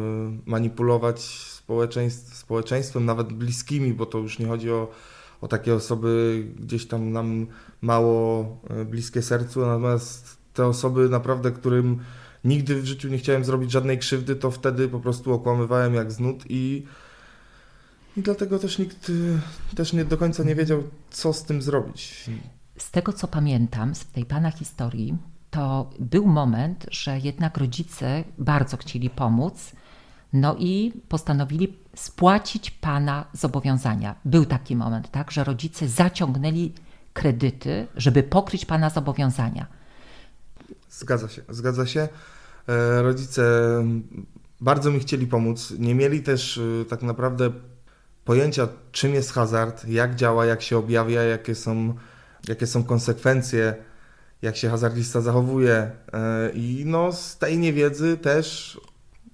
manipulować 0.46 1.22
społeczeństw, 1.22 2.36
społeczeństwem, 2.38 3.06
nawet 3.06 3.34
bliskimi, 3.34 3.94
bo 3.94 4.06
to 4.06 4.18
już 4.18 4.40
nie 4.40 4.46
chodzi 4.48 4.72
o, 4.72 4.88
o 5.42 5.48
takie 5.48 5.76
osoby 5.76 6.44
gdzieś 6.60 6.88
tam 6.88 7.12
nam 7.12 7.48
mało 7.82 8.42
y, 8.82 8.86
bliskie 8.86 9.22
sercu, 9.22 9.62
natomiast 9.66 10.38
te 10.54 10.66
osoby 10.66 11.10
naprawdę, 11.10 11.52
którym 11.52 12.00
nigdy 12.44 12.82
w 12.82 12.86
życiu 12.86 13.10
nie 13.10 13.18
chciałem 13.18 13.46
zrobić 13.46 13.72
żadnej 13.72 14.00
krzywdy, 14.00 14.36
to 14.36 14.52
wtedy 14.52 14.88
po 14.88 15.00
prostu 15.00 15.34
okłamywałem 15.34 15.94
jak 15.94 16.12
z 16.12 16.20
nut 16.20 16.44
i, 16.50 16.86
i 18.18 18.22
dlatego 18.22 18.60
też 18.60 18.80
nikt 18.80 19.10
y, 19.10 19.40
też 19.76 19.94
nie 19.94 20.06
do 20.06 20.18
końca 20.18 20.44
nie 20.44 20.56
wiedział, 20.56 20.84
co 21.12 21.34
z 21.34 21.44
tym 21.44 21.62
zrobić. 21.62 22.30
Z 22.78 22.92
tego 22.92 23.14
co 23.14 23.28
pamiętam, 23.28 23.96
z 23.96 24.06
tej 24.06 24.26
pana 24.26 24.52
historii, 24.52 25.18
to 25.52 25.90
był 26.00 26.26
moment, 26.28 26.86
że 26.92 27.20
jednak 27.20 27.58
rodzice 27.58 28.24
bardzo 28.38 28.78
chcieli 28.78 29.10
pomóc, 29.10 29.72
no 30.34 30.56
i 30.60 30.94
postanowili 31.10 31.78
spłacić 31.96 32.72
pana 32.72 33.26
zobowiązania. 33.34 34.16
Był 34.26 34.46
taki 34.46 34.76
moment, 34.76 35.12
tak, 35.12 35.32
że 35.32 35.44
rodzice 35.44 35.88
zaciągnęli 35.88 36.74
kredyty, 37.14 37.88
żeby 37.96 38.24
pokryć 38.24 38.66
pana 38.66 38.90
zobowiązania. 38.90 39.68
Zgadza 40.90 41.30
się, 41.30 41.42
zgadza 41.50 41.86
się. 41.86 42.10
E, 42.68 43.02
rodzice 43.02 43.44
bardzo 44.62 44.92
mi 44.92 45.00
chcieli 45.00 45.28
pomóc. 45.28 45.74
Nie 45.80 45.96
mieli 45.96 46.24
też 46.24 46.58
e, 46.58 46.86
tak 46.86 47.02
naprawdę 47.02 47.52
pojęcia, 48.26 48.68
czym 48.92 49.14
jest 49.14 49.32
hazard, 49.32 49.88
jak 49.88 50.16
działa, 50.16 50.46
jak 50.46 50.62
się 50.62 50.78
objawia, 50.78 51.24
jakie 51.24 51.56
są, 51.56 51.94
jakie 52.48 52.68
są 52.68 52.84
konsekwencje, 52.84 53.76
jak 54.42 54.58
się 54.58 54.70
hazardista 54.70 55.22
zachowuje. 55.22 55.92
E, 56.14 56.52
I 56.54 56.84
no, 56.86 57.14
z 57.14 57.38
tej 57.38 57.58
niewiedzy 57.58 58.18
też 58.18 58.80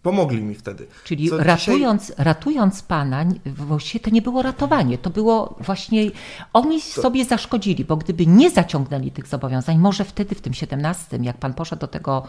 pomogli 0.01 0.43
mi 0.43 0.55
wtedy. 0.55 0.87
Czyli 1.03 1.29
Co 1.29 1.37
ratując, 1.37 2.01
dzisiaj... 2.01 2.25
ratując 2.25 2.81
pana, 2.81 3.25
właściwie 3.45 4.05
to 4.05 4.09
nie 4.09 4.21
było 4.21 4.41
ratowanie, 4.41 4.97
to 4.97 5.09
było 5.09 5.55
właśnie, 5.59 6.11
oni 6.53 6.81
to... 6.81 7.01
sobie 7.01 7.25
zaszkodzili, 7.25 7.85
bo 7.85 7.97
gdyby 7.97 8.27
nie 8.27 8.49
zaciągnęli 8.49 9.11
tych 9.11 9.27
zobowiązań, 9.27 9.77
może 9.77 10.03
wtedy 10.03 10.35
w 10.35 10.41
tym 10.41 10.53
17, 10.53 11.17
jak 11.21 11.37
pan 11.37 11.53
poszedł 11.53 11.79
do 11.79 11.87
tego 11.87 12.23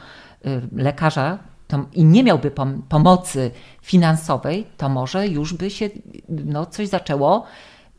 y, 0.46 0.60
lekarza 0.72 1.38
to, 1.68 1.84
i 1.92 2.04
nie 2.04 2.24
miałby 2.24 2.50
pom 2.50 2.82
pomocy 2.88 3.50
finansowej, 3.82 4.66
to 4.76 4.88
może 4.88 5.28
już 5.28 5.54
by 5.54 5.70
się 5.70 5.90
no, 6.28 6.66
coś 6.66 6.88
zaczęło, 6.88 7.44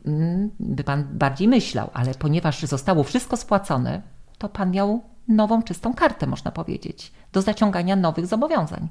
mm, 0.06 0.50
by 0.60 0.84
pan 0.84 1.04
bardziej 1.12 1.48
myślał, 1.48 1.90
ale 1.94 2.14
ponieważ 2.14 2.62
zostało 2.62 3.04
wszystko 3.04 3.36
spłacone, 3.36 4.02
to 4.38 4.48
pan 4.48 4.70
miał 4.70 5.02
nową, 5.28 5.62
czystą 5.62 5.94
kartę, 5.94 6.26
można 6.26 6.50
powiedzieć, 6.50 7.12
do 7.32 7.42
zaciągania 7.42 7.96
nowych 7.96 8.26
zobowiązań. 8.26 8.88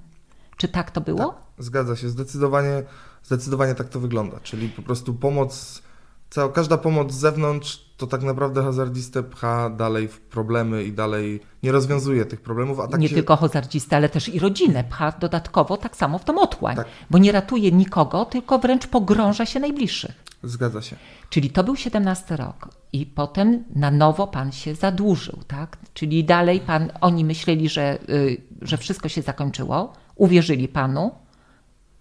Czy 0.60 0.68
tak 0.68 0.92
to 0.92 1.02
było? 1.02 1.28
Tak, 1.28 1.66
zgadza 1.66 1.96
się, 1.96 2.10
zdecydowanie, 2.10 2.84
zdecydowanie 3.24 3.76
tak 3.76 3.90
to 3.90 4.00
wygląda. 4.00 4.40
Czyli 4.40 4.70
po 4.70 4.82
prostu 4.82 5.14
pomoc, 5.14 5.82
cała, 6.30 6.52
każda 6.52 6.78
pomoc 6.78 7.12
z 7.12 7.16
zewnątrz 7.16 7.90
to 7.98 8.08
tak 8.08 8.24
naprawdę 8.24 8.64
hazardistę 8.64 9.24
pcha 9.24 9.70
dalej 9.70 10.08
w 10.08 10.20
problemy 10.20 10.84
i 10.84 10.94
dalej 10.94 11.40
nie 11.64 11.72
rozwiązuje 11.72 12.26
tych 12.26 12.42
problemów. 12.42 12.80
A 12.80 12.88
tak 12.88 13.00
nie 13.00 13.10
się... 13.10 13.16
tylko 13.16 13.36
hazardistę, 13.36 13.96
ale 13.96 14.10
też 14.10 14.30
i 14.30 14.40
rodzinę 14.40 14.84
pcha 14.84 15.14
dodatkowo 15.20 15.78
tak 15.78 15.96
samo 15.96 16.18
w 16.18 16.26
tą 16.26 16.42
otchłań, 16.42 16.76
tak. 16.76 16.88
bo 17.10 17.18
nie 17.18 17.32
ratuje 17.32 17.72
nikogo, 17.72 18.26
tylko 18.26 18.60
wręcz 18.60 18.88
pogrąża 18.88 19.46
się 19.46 19.60
najbliższych. 19.60 20.24
Zgadza 20.44 20.82
się. 20.82 20.96
Czyli 21.30 21.50
to 21.50 21.64
był 21.64 21.76
17 21.76 22.38
rok 22.38 22.70
i 22.94 23.06
potem 23.06 23.64
na 23.76 23.92
nowo 23.92 24.28
pan 24.28 24.52
się 24.52 24.76
zadłużył, 24.76 25.40
tak? 25.48 25.78
Czyli 25.94 26.24
dalej 26.24 26.60
pan, 26.60 26.92
oni 27.02 27.26
myśleli, 27.26 27.70
że, 27.70 28.00
y, 28.10 28.42
że 28.62 28.78
wszystko 28.78 29.10
się 29.10 29.22
zakończyło, 29.22 29.94
uwierzyli 30.20 30.68
Panu, 30.68 31.12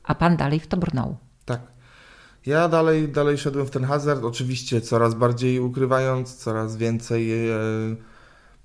a 0.05 0.15
Pan 0.15 0.37
dalej 0.37 0.61
w 0.61 0.67
to 0.67 0.77
brnął. 0.77 1.17
Tak. 1.45 1.61
Ja 2.47 2.69
dalej, 2.69 3.09
dalej 3.09 3.39
szedłem 3.39 3.67
w 3.67 3.71
ten 3.71 3.85
hazard, 3.85 4.25
oczywiście 4.25 4.81
coraz 4.81 5.15
bardziej 5.15 5.61
ukrywając, 5.61 6.37
coraz 6.37 6.77
więcej 6.77 7.51
e, 7.51 7.57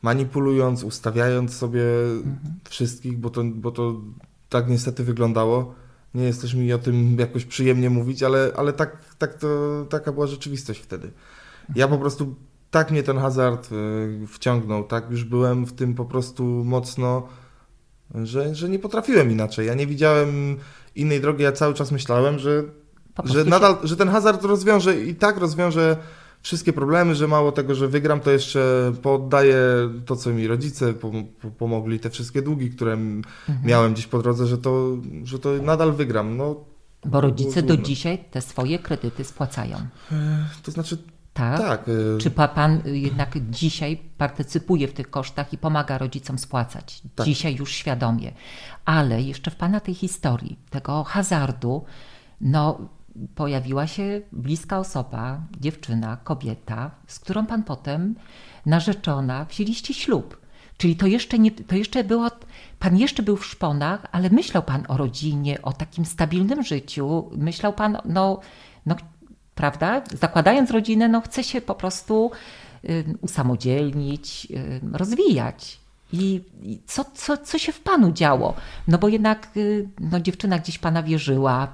manipulując, 0.02 0.84
ustawiając 0.84 1.56
sobie 1.58 1.84
mhm. 2.16 2.60
wszystkich, 2.70 3.18
bo 3.18 3.30
to, 3.30 3.44
bo 3.44 3.72
to 3.72 4.02
tak 4.50 4.70
niestety 4.70 5.04
wyglądało. 5.04 5.76
Nie 6.14 6.24
jest 6.24 6.42
też 6.42 6.54
mi 6.54 6.74
o 6.74 6.78
tym 6.78 7.20
jakoś 7.20 7.46
przyjemnie 7.46 7.90
mówić, 7.90 8.24
ale, 8.24 8.52
ale 8.56 8.74
tak, 8.74 8.98
tak 9.18 9.34
to, 9.34 9.48
taka 9.90 10.12
była 10.12 10.28
rzeczywistość 10.28 10.80
wtedy. 10.80 11.12
Ja 11.76 11.88
po 11.88 11.98
prostu 11.98 12.36
tak 12.72 12.92
mnie 12.92 13.04
ten 13.04 13.18
hazard 13.18 13.70
e, 13.72 14.28
wciągnął, 14.28 14.84
tak 14.84 15.12
już 15.12 15.24
byłem 15.24 15.66
w 15.66 15.74
tym 15.74 15.94
po 15.94 16.06
prostu 16.06 16.44
mocno 16.44 17.28
że, 18.24 18.56
że 18.56 18.70
nie 18.70 18.80
potrafiłem 18.80 19.32
inaczej. 19.32 19.68
Ja 19.68 19.74
nie 19.74 19.88
widziałem 19.88 20.58
innej 20.96 21.22
drogi. 21.22 21.44
Ja 21.44 21.52
cały 21.52 21.74
czas 21.74 21.92
myślałem, 21.92 22.40
że, 22.40 22.64
że 23.24 23.46
nadal, 23.46 23.78
że 23.84 23.98
ten 23.98 24.10
hazard 24.10 24.44
rozwiąże 24.44 25.02
i 25.02 25.16
tak 25.16 25.38
rozwiąże 25.38 25.98
wszystkie 26.42 26.74
problemy, 26.74 27.16
że 27.16 27.28
mało 27.28 27.52
tego, 27.52 27.76
że 27.76 27.88
wygram, 27.88 28.20
to 28.20 28.32
jeszcze 28.32 28.94
poddaję 29.02 29.58
to, 30.06 30.16
co 30.16 30.30
mi 30.30 30.48
rodzice 30.48 30.94
pomogli, 31.58 32.00
te 32.00 32.10
wszystkie 32.10 32.42
długi, 32.42 32.70
które 32.70 32.94
mhm. 32.94 33.24
miałem 33.66 33.94
gdzieś 33.94 34.08
po 34.08 34.20
drodze, 34.20 34.48
że 34.48 34.58
to, 34.58 34.98
że 35.24 35.40
to 35.40 35.50
nadal 35.62 35.94
wygram. 35.94 36.38
No, 36.38 36.56
Bo 37.06 37.22
rodzice 37.22 37.64
do 37.64 37.78
dzisiaj 37.78 38.26
te 38.32 38.42
swoje 38.42 38.80
kredyty 38.80 39.24
spłacają. 39.24 39.78
To 40.64 40.72
znaczy 40.72 40.98
tak? 41.34 41.60
tak. 41.60 41.88
Y, 41.88 42.18
Czy 42.22 42.32
pan 42.32 42.82
jednak 42.86 43.50
dzisiaj 43.50 43.98
partycypuje 44.18 44.88
w 44.88 44.94
tych 44.94 45.10
kosztach 45.10 45.54
i 45.54 45.58
pomaga 45.58 45.98
rodzicom 45.98 46.38
spłacać? 46.38 47.02
Tak. 47.16 47.26
Dzisiaj 47.26 47.56
już 47.56 47.72
świadomie. 47.72 48.32
Ale 48.86 49.22
jeszcze 49.22 49.52
w 49.52 49.56
pana 49.56 49.80
tej 49.80 49.94
historii, 49.94 50.60
tego 50.70 51.04
hazardu, 51.04 51.86
no 52.42 52.80
pojawiła 53.36 53.88
się 53.88 54.22
bliska 54.32 54.80
osoba, 54.80 55.42
dziewczyna, 55.60 56.18
kobieta, 56.18 56.92
z 57.08 57.20
którą 57.20 57.46
pan 57.46 57.64
potem 57.64 58.16
narzeczona, 58.66 59.46
wzięliście 59.46 59.94
ślub. 59.94 60.44
Czyli 60.78 60.96
to 60.96 61.08
jeszcze, 61.08 61.40
nie, 61.40 61.52
to 61.52 61.76
jeszcze 61.76 62.04
było, 62.04 62.30
pan 62.80 62.98
jeszcze 62.98 63.24
był 63.24 63.38
w 63.38 63.46
szponach, 63.46 64.06
ale 64.12 64.30
myślał 64.30 64.64
pan 64.64 64.84
o 64.88 64.98
rodzinie, 64.98 65.62
o 65.62 65.74
takim 65.74 66.06
stabilnym 66.06 66.64
życiu. 66.64 67.30
Myślał 67.38 67.74
pan, 67.74 67.98
no, 68.06 68.40
no 68.86 68.96
prawda? 69.56 70.02
Zakładając 70.20 70.72
rodzinę, 70.72 71.08
no 71.08 71.22
chce 71.22 71.44
się 71.44 71.62
po 71.62 71.76
prostu 71.76 72.32
usamodzielnić, 73.22 74.48
rozwijać. 74.94 75.80
I, 76.14 76.42
co, 76.86 77.06
co, 77.14 77.38
co 77.38 77.58
się 77.58 77.72
w 77.72 77.80
panu 77.80 78.12
działo? 78.12 78.54
No 78.88 78.98
bo 78.98 79.08
jednak 79.08 79.48
y, 79.58 79.90
no, 80.00 80.20
dziewczyna 80.20 80.60
gdzieś 80.60 80.80
pana 80.80 81.04
wierzyła, 81.04 81.68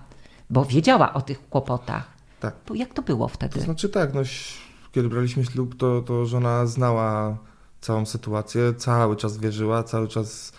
bo 0.49 0.65
wiedziała 0.65 1.13
o 1.13 1.21
tych 1.21 1.49
kłopotach. 1.49 2.07
Tak. 2.39 2.55
To 2.65 2.73
jak 2.75 2.93
to 2.93 3.01
było 3.01 3.27
wtedy? 3.27 3.59
To 3.59 3.65
znaczy 3.65 3.89
tak, 3.89 4.13
no, 4.13 4.21
kiedy 4.91 5.09
braliśmy 5.09 5.45
ślub, 5.45 5.75
to, 5.77 6.01
to 6.01 6.25
żona 6.25 6.65
znała 6.65 7.37
całą 7.81 8.05
sytuację, 8.05 8.73
cały 8.73 9.15
czas 9.15 9.37
wierzyła, 9.37 9.83
cały 9.83 10.07
czas 10.07 10.53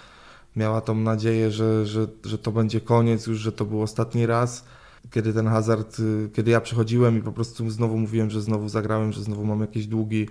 miała 0.57 0.81
tą 0.81 0.95
nadzieję, 0.95 1.51
że, 1.51 1.87
że, 1.87 2.07
że 2.25 2.39
to 2.39 2.53
będzie 2.53 2.81
koniec 2.81 3.27
już, 3.27 3.39
że 3.39 3.53
to 3.53 3.65
był 3.65 3.83
ostatni 3.83 4.27
raz 4.27 4.65
kiedy 5.11 5.33
ten 5.33 5.49
hazard, 5.49 6.01
y, 6.01 6.31
kiedy 6.33 6.51
ja 6.51 6.61
przychodziłem 6.61 7.19
i 7.19 7.23
po 7.23 7.33
prostu 7.33 7.71
znowu 7.71 7.99
mówiłem, 7.99 8.31
że 8.31 8.41
znowu 8.41 8.69
zagrałem, 8.69 9.13
że 9.13 9.23
znowu 9.23 9.45
mam 9.45 9.61
jakieś 9.61 9.87
długi 9.87 10.29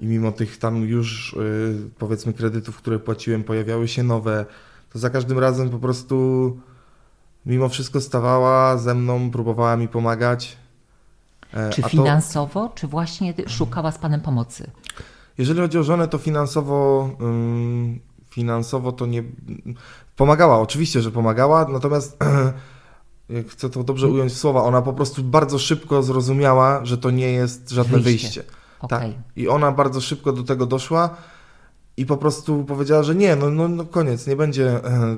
i 0.00 0.06
mimo 0.06 0.32
tych 0.32 0.58
tam 0.58 0.82
już 0.82 1.32
y, 1.32 1.90
powiedzmy 1.98 2.32
kredytów, 2.32 2.76
które 2.76 2.98
płaciłem, 2.98 3.44
pojawiały 3.44 3.88
się 3.88 4.02
nowe, 4.02 4.46
to 4.92 4.98
za 4.98 5.10
każdym 5.10 5.38
razem 5.38 5.70
po 5.70 5.78
prostu 5.78 6.56
mimo 7.46 7.68
wszystko 7.68 8.00
stawała 8.00 8.78
ze 8.78 8.94
mną, 8.94 9.30
próbowała 9.30 9.76
mi 9.76 9.88
pomagać. 9.88 10.56
E, 11.52 11.70
czy 11.70 11.82
finansowo, 11.82 12.68
to... 12.68 12.74
czy 12.74 12.86
właśnie 12.86 13.34
szukała 13.46 13.92
z 13.92 13.98
Panem 13.98 14.20
pomocy? 14.20 14.70
Jeżeli 15.38 15.60
chodzi 15.60 15.78
o 15.78 15.82
żonę, 15.82 16.08
to 16.08 16.18
finansowo, 16.18 17.10
finansowo 18.30 18.92
to 18.92 19.06
nie 19.06 19.22
pomagała. 20.16 20.58
Oczywiście, 20.58 21.02
że 21.02 21.10
pomagała, 21.10 21.66
natomiast 21.68 22.18
jak 23.30 23.48
chcę 23.48 23.70
to 23.70 23.84
dobrze 23.84 24.08
ująć 24.08 24.32
w 24.32 24.36
słowa, 24.36 24.62
ona 24.62 24.82
po 24.82 24.92
prostu 24.92 25.22
bardzo 25.22 25.58
szybko 25.58 26.02
zrozumiała, 26.02 26.84
że 26.84 26.98
to 26.98 27.10
nie 27.10 27.32
jest 27.32 27.70
żadne 27.70 27.98
wyjście. 27.98 28.26
wyjście. 28.26 28.44
Okay. 28.80 29.00
Tak. 29.00 29.10
I 29.36 29.48
ona 29.48 29.72
bardzo 29.72 30.00
szybko 30.00 30.32
do 30.32 30.42
tego 30.42 30.66
doszła 30.66 31.16
i 31.96 32.06
po 32.06 32.16
prostu 32.16 32.64
powiedziała, 32.64 33.02
że 33.02 33.14
nie, 33.14 33.36
no, 33.36 33.50
no, 33.50 33.68
no 33.68 33.84
koniec, 33.84 34.26
nie 34.26 34.36
będzie, 34.36 34.84
e, 34.84 35.16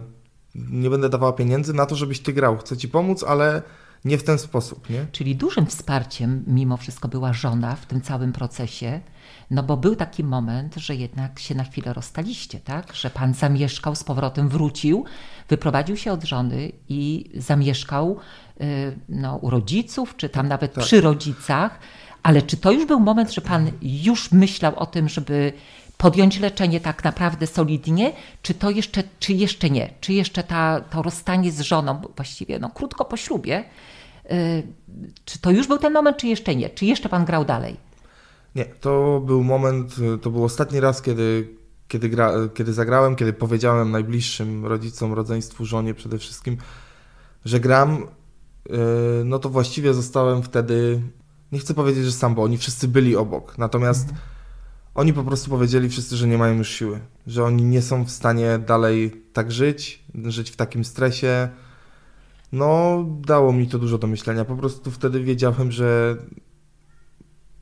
nie 0.54 0.90
będę 0.90 1.08
dawała 1.08 1.32
pieniędzy 1.32 1.74
na 1.74 1.86
to, 1.86 1.96
żebyś 1.96 2.20
ty 2.20 2.32
grał. 2.32 2.58
Chcę 2.58 2.76
ci 2.76 2.88
pomóc, 2.88 3.24
ale 3.24 3.62
nie 4.04 4.18
w 4.18 4.24
ten 4.24 4.38
sposób. 4.38 4.90
Nie? 4.90 5.06
Czyli 5.12 5.36
dużym 5.36 5.66
wsparciem 5.66 6.44
mimo 6.46 6.76
wszystko 6.76 7.08
była 7.08 7.32
żona 7.32 7.76
w 7.76 7.86
tym 7.86 8.00
całym 8.00 8.32
procesie, 8.32 9.00
no 9.50 9.62
bo 9.62 9.76
był 9.76 9.96
taki 9.96 10.24
moment, 10.24 10.74
że 10.76 10.94
jednak 10.94 11.38
się 11.38 11.54
na 11.54 11.64
chwilę 11.64 11.92
rozstaliście, 11.92 12.60
tak? 12.60 12.92
Że 12.92 13.10
pan 13.10 13.34
zamieszkał 13.34 13.94
z 13.94 14.04
powrotem, 14.04 14.48
wrócił, 14.48 15.04
wyprowadził 15.48 15.96
się 15.96 16.12
od 16.12 16.24
żony 16.24 16.72
i 16.88 17.30
zamieszkał 17.34 18.16
y, 18.60 18.64
no, 19.08 19.36
u 19.36 19.50
rodziców, 19.50 20.16
czy 20.16 20.28
tam 20.28 20.48
nawet 20.48 20.74
tak. 20.74 20.84
przy 20.84 21.00
rodzicach. 21.00 21.78
Ale 22.22 22.42
czy 22.42 22.56
to 22.56 22.72
już 22.72 22.86
był 22.86 23.00
moment, 23.00 23.32
że 23.32 23.40
pan 23.40 23.70
już 23.82 24.32
myślał 24.32 24.78
o 24.78 24.86
tym, 24.86 25.08
żeby 25.08 25.52
podjąć 25.98 26.40
leczenie 26.40 26.80
tak 26.80 27.04
naprawdę 27.04 27.46
solidnie, 27.46 28.12
czy 28.42 28.54
to 28.54 28.70
jeszcze, 28.70 29.02
czy 29.18 29.32
jeszcze 29.32 29.70
nie? 29.70 29.90
Czy 30.00 30.12
jeszcze 30.12 30.42
ta, 30.42 30.80
to 30.80 31.02
rozstanie 31.02 31.52
z 31.52 31.60
żoną, 31.60 32.02
właściwie 32.16 32.58
no, 32.58 32.70
krótko 32.70 33.04
po 33.04 33.16
ślubie, 33.16 33.64
y, 34.32 34.62
czy 35.24 35.38
to 35.38 35.50
już 35.50 35.66
był 35.66 35.78
ten 35.78 35.92
moment, 35.92 36.16
czy 36.16 36.26
jeszcze 36.26 36.54
nie? 36.54 36.70
Czy 36.70 36.86
jeszcze 36.86 37.08
pan 37.08 37.24
grał 37.24 37.44
dalej? 37.44 37.76
Nie, 38.54 38.64
to 38.64 39.22
był 39.26 39.44
moment, 39.44 39.94
to 40.22 40.30
był 40.30 40.44
ostatni 40.44 40.80
raz, 40.80 41.02
kiedy, 41.02 41.48
kiedy, 41.88 42.08
gra, 42.08 42.32
kiedy 42.54 42.72
zagrałem, 42.72 43.16
kiedy 43.16 43.32
powiedziałem 43.32 43.90
najbliższym 43.90 44.66
rodzicom, 44.66 45.12
rodzeństwu, 45.12 45.64
żonie 45.64 45.94
przede 45.94 46.18
wszystkim, 46.18 46.56
że 47.44 47.60
gram, 47.60 48.06
yy, 48.68 48.76
no 49.24 49.38
to 49.38 49.48
właściwie 49.48 49.94
zostałem 49.94 50.42
wtedy, 50.42 51.02
nie 51.52 51.58
chcę 51.58 51.74
powiedzieć, 51.74 52.04
że 52.04 52.12
sam, 52.12 52.34
bo 52.34 52.42
oni 52.42 52.58
wszyscy 52.58 52.88
byli 52.88 53.16
obok, 53.16 53.58
natomiast 53.58 54.02
mhm. 54.02 54.20
oni 54.94 55.12
po 55.12 55.24
prostu 55.24 55.50
powiedzieli 55.50 55.88
wszyscy, 55.88 56.16
że 56.16 56.28
nie 56.28 56.38
mają 56.38 56.58
już 56.58 56.68
siły, 56.68 57.00
że 57.26 57.44
oni 57.44 57.62
nie 57.62 57.82
są 57.82 58.04
w 58.04 58.10
stanie 58.10 58.58
dalej 58.58 59.22
tak 59.32 59.52
żyć, 59.52 60.04
żyć 60.24 60.50
w 60.50 60.56
takim 60.56 60.84
stresie. 60.84 61.48
No, 62.52 63.04
dało 63.26 63.52
mi 63.52 63.68
to 63.68 63.78
dużo 63.78 63.98
do 63.98 64.06
myślenia. 64.06 64.44
Po 64.44 64.56
prostu 64.56 64.90
wtedy 64.90 65.22
wiedziałem, 65.22 65.72
że 65.72 66.16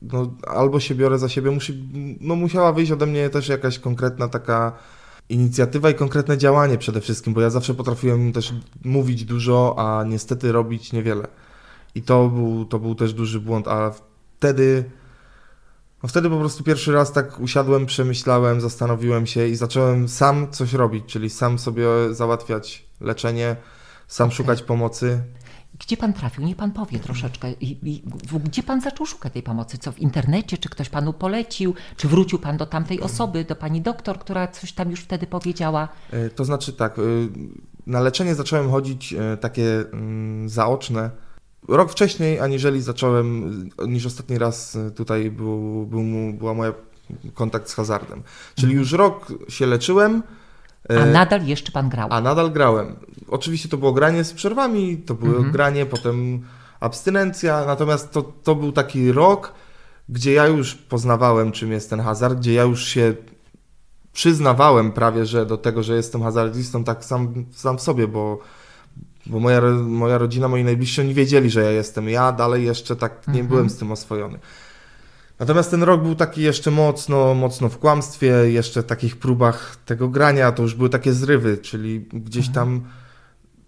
no, 0.01 0.33
albo 0.47 0.79
się 0.79 0.95
biorę 0.95 1.19
za 1.19 1.29
siebie, 1.29 1.51
musi, 1.51 1.89
no, 2.21 2.35
musiała 2.35 2.73
wyjść 2.73 2.91
ode 2.91 3.05
mnie 3.05 3.29
też 3.29 3.49
jakaś 3.49 3.79
konkretna 3.79 4.27
taka 4.27 4.71
inicjatywa 5.29 5.89
i 5.89 5.95
konkretne 5.95 6.37
działanie 6.37 6.77
przede 6.77 7.01
wszystkim, 7.01 7.33
bo 7.33 7.41
ja 7.41 7.49
zawsze 7.49 7.73
potrafiłem 7.73 8.33
też 8.33 8.53
mówić 8.83 9.25
dużo, 9.25 9.75
a 9.77 10.03
niestety 10.03 10.51
robić 10.51 10.93
niewiele. 10.93 11.27
I 11.95 12.01
to 12.01 12.27
był, 12.29 12.65
to 12.65 12.79
był 12.79 12.95
też 12.95 13.13
duży 13.13 13.39
błąd, 13.39 13.67
a 13.67 13.91
wtedy, 14.37 14.83
no 16.03 16.09
wtedy 16.09 16.29
po 16.29 16.39
prostu 16.39 16.63
pierwszy 16.63 16.91
raz 16.91 17.11
tak 17.11 17.39
usiadłem, 17.39 17.85
przemyślałem, 17.85 18.61
zastanowiłem 18.61 19.25
się 19.25 19.47
i 19.47 19.55
zacząłem 19.55 20.09
sam 20.09 20.51
coś 20.51 20.73
robić, 20.73 21.05
czyli 21.05 21.29
sam 21.29 21.59
sobie 21.59 21.85
załatwiać 22.11 22.85
leczenie, 23.01 23.55
sam 24.07 24.27
okay. 24.27 24.37
szukać 24.37 24.63
pomocy. 24.63 25.23
Gdzie 25.81 25.97
pan 25.97 26.13
trafił? 26.13 26.43
Nie 26.43 26.55
pan 26.55 26.71
powie 26.71 26.99
troszeczkę. 26.99 27.51
I, 27.51 27.89
i, 27.89 28.03
gdzie 28.43 28.63
pan 28.63 28.81
zaczął 28.81 29.05
szukać 29.05 29.33
tej 29.33 29.43
pomocy? 29.43 29.77
Co 29.77 29.91
w 29.91 29.99
internecie? 29.99 30.57
Czy 30.57 30.69
ktoś 30.69 30.89
panu 30.89 31.13
polecił? 31.13 31.73
Czy 31.97 32.07
wrócił 32.07 32.39
pan 32.39 32.57
do 32.57 32.65
tamtej 32.65 33.01
osoby, 33.01 33.45
do 33.45 33.55
pani 33.55 33.81
doktor, 33.81 34.19
która 34.19 34.47
coś 34.47 34.73
tam 34.73 34.91
już 34.91 34.99
wtedy 34.99 35.27
powiedziała? 35.27 35.87
E, 36.11 36.29
to 36.29 36.45
znaczy 36.45 36.73
tak, 36.73 36.99
e, 36.99 37.01
na 37.87 37.99
leczenie 37.99 38.35
zacząłem 38.35 38.71
chodzić 38.71 39.13
e, 39.13 39.37
takie 39.37 39.83
mm, 39.93 40.49
zaoczne 40.49 41.09
rok 41.67 41.91
wcześniej, 41.91 42.39
aniżeli 42.39 42.81
zacząłem, 42.81 43.69
niż 43.87 44.05
ostatni 44.05 44.37
raz 44.37 44.77
tutaj 44.95 45.31
był, 45.31 45.85
był, 45.85 46.33
była 46.33 46.53
moja 46.53 46.73
kontakt 47.33 47.69
z 47.69 47.73
hazardem. 47.73 48.23
Czyli 48.55 48.73
już 48.73 48.91
rok 48.91 49.33
się 49.49 49.65
leczyłem, 49.65 50.23
a 50.89 50.93
e, 50.93 51.05
nadal 51.05 51.45
jeszcze 51.45 51.71
pan 51.71 51.89
grał? 51.89 52.07
A 52.11 52.21
nadal 52.21 52.51
grałem. 52.51 52.95
Oczywiście 53.27 53.69
to 53.69 53.77
było 53.77 53.93
granie 53.93 54.23
z 54.23 54.33
przerwami, 54.33 54.97
to 54.97 55.13
było 55.13 55.31
mhm. 55.31 55.51
granie, 55.51 55.85
potem 55.85 56.41
abstynencja, 56.79 57.65
natomiast 57.65 58.11
to, 58.11 58.21
to 58.21 58.55
był 58.55 58.71
taki 58.71 59.11
rok, 59.11 59.53
gdzie 60.09 60.33
ja 60.33 60.47
już 60.47 60.75
poznawałem, 60.75 61.51
czym 61.51 61.71
jest 61.71 61.89
ten 61.89 61.99
hazard, 61.99 62.39
gdzie 62.39 62.53
ja 62.53 62.63
już 62.63 62.85
się 62.85 63.13
przyznawałem 64.13 64.91
prawie, 64.91 65.25
że 65.25 65.45
do 65.45 65.57
tego, 65.57 65.83
że 65.83 65.95
jestem 65.95 66.21
hazardzistą, 66.21 66.83
tak 66.83 67.05
sam, 67.05 67.45
sam 67.51 67.77
w 67.77 67.81
sobie, 67.81 68.07
bo, 68.07 68.39
bo 69.25 69.39
moja, 69.39 69.61
moja 69.83 70.17
rodzina, 70.17 70.47
moi 70.47 70.63
najbliżsi, 70.63 71.05
nie 71.05 71.13
wiedzieli, 71.13 71.49
że 71.49 71.61
ja 71.61 71.71
jestem. 71.71 72.09
Ja 72.09 72.31
dalej 72.31 72.65
jeszcze 72.65 72.95
tak 72.95 73.27
nie 73.27 73.33
mhm. 73.33 73.47
byłem 73.47 73.69
z 73.69 73.77
tym 73.77 73.91
oswojony. 73.91 74.39
Natomiast 75.41 75.71
ten 75.71 75.83
rok 75.83 76.03
był 76.03 76.15
taki 76.15 76.41
jeszcze 76.41 76.71
mocno, 76.71 77.33
mocno 77.33 77.69
w 77.69 77.77
kłamstwie, 77.77 78.27
jeszcze 78.27 78.81
w 78.81 78.85
takich 78.85 79.17
próbach 79.17 79.75
tego 79.85 80.09
grania, 80.09 80.51
to 80.51 80.63
już 80.63 80.75
były 80.75 80.89
takie 80.89 81.13
zrywy, 81.13 81.57
czyli 81.57 82.01
gdzieś 82.13 82.47
mhm. 82.47 82.53
tam 82.53 82.81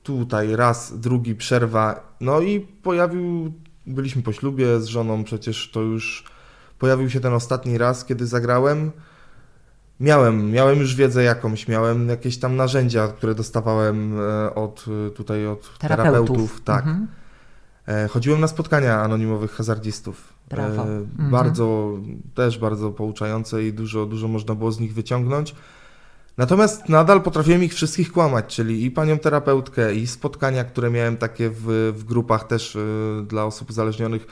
tutaj 0.04 0.56
raz, 0.56 1.00
drugi 1.00 1.36
przerwa. 1.36 2.16
No 2.22 2.42
i 2.42 2.60
pojawił, 2.60 3.54
byliśmy 3.88 4.22
po 4.22 4.34
ślubie 4.34 4.80
z 4.80 4.86
żoną, 4.86 5.24
przecież 5.24 5.72
to 5.72 5.82
już 5.82 6.24
pojawił 6.80 7.10
się 7.10 7.20
ten 7.20 7.34
ostatni 7.34 7.78
raz, 7.78 8.06
kiedy 8.06 8.28
zagrałem. 8.28 8.92
Miałem, 10.00 10.52
miałem 10.52 10.80
już 10.80 10.96
wiedzę 10.96 11.24
jakąś, 11.24 11.68
miałem 11.68 12.10
jakieś 12.10 12.38
tam 12.38 12.56
narzędzia, 12.56 13.08
które 13.08 13.36
dostawałem 13.36 14.20
e, 14.20 14.56
od 14.56 14.86
tutaj 15.16 15.48
od 15.48 15.78
terapeutów, 15.78 16.18
terapeutów 16.18 16.62
tak. 16.62 16.86
Mhm. 16.88 17.08
E, 17.88 18.08
chodziłem 18.08 18.42
na 18.42 18.48
spotkania 18.48 19.02
anonimowych 19.02 19.52
hazardzistów. 19.52 20.33
Brawo. 20.50 20.84
E, 20.84 20.98
mhm. 20.98 21.32
Bardzo, 21.32 21.98
też 22.36 22.58
bardzo 22.58 22.92
pouczające 22.92 23.64
i 23.64 23.74
dużo, 23.74 24.06
dużo 24.06 24.28
można 24.28 24.56
było 24.56 24.72
z 24.72 24.80
nich 24.80 24.94
wyciągnąć. 24.94 25.56
Natomiast 26.38 26.90
nadal 26.90 27.22
potrafiłem 27.22 27.64
ich 27.64 27.74
wszystkich 27.74 28.12
kłamać, 28.12 28.56
czyli 28.56 28.86
i 28.86 28.92
panią 28.92 29.18
terapeutkę, 29.18 29.96
i 29.96 30.08
spotkania, 30.08 30.64
które 30.64 30.90
miałem 30.90 31.18
takie 31.18 31.50
w, 31.50 31.94
w 31.96 32.04
grupach 32.04 32.48
też 32.48 32.76
y, 32.76 33.26
dla 33.28 33.46
osób 33.46 33.70
uzależnionych, 33.70 34.28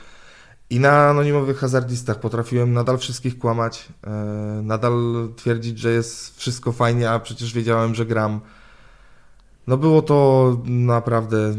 i 0.70 0.80
na 0.80 1.08
anonimowych 1.08 1.58
hazardistach 1.58 2.20
potrafiłem 2.20 2.72
nadal 2.72 2.98
wszystkich 2.98 3.38
kłamać, 3.38 3.88
y, 3.88 4.62
nadal 4.62 5.28
twierdzić, 5.36 5.78
że 5.78 5.90
jest 5.90 6.38
wszystko 6.38 6.72
fajnie, 6.72 7.10
a 7.10 7.20
przecież 7.20 7.52
wiedziałem, 7.52 7.94
że 7.94 8.06
gram. 8.06 8.40
No 9.66 9.76
było 9.76 10.02
to 10.02 10.56
naprawdę 10.64 11.54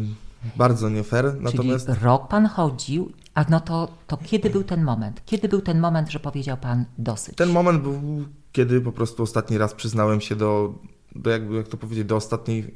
bardzo 0.55 0.89
nie 0.89 1.03
fair. 1.03 1.35
Natomiast... 1.41 1.85
Czyli 1.85 1.99
rok 2.01 2.27
pan 2.27 2.45
chodził, 2.45 3.11
a 3.35 3.45
no 3.49 3.59
to, 3.59 3.87
to 4.07 4.17
kiedy 4.17 4.49
był 4.49 4.63
ten 4.63 4.83
moment? 4.83 5.21
Kiedy 5.25 5.47
był 5.47 5.61
ten 5.61 5.79
moment, 5.79 6.11
że 6.11 6.19
powiedział 6.19 6.57
pan 6.57 6.85
dosyć? 6.97 7.35
Ten 7.35 7.49
moment 7.49 7.81
był, 7.81 8.01
kiedy 8.51 8.81
po 8.81 8.91
prostu 8.91 9.23
ostatni 9.23 9.57
raz 9.57 9.73
przyznałem 9.73 10.21
się 10.21 10.35
do, 10.35 10.73
do 11.15 11.29
jakby, 11.29 11.55
jak 11.55 11.67
to 11.67 11.77
powiedzieć, 11.77 12.05
do 12.05 12.15
ostatniej, 12.15 12.73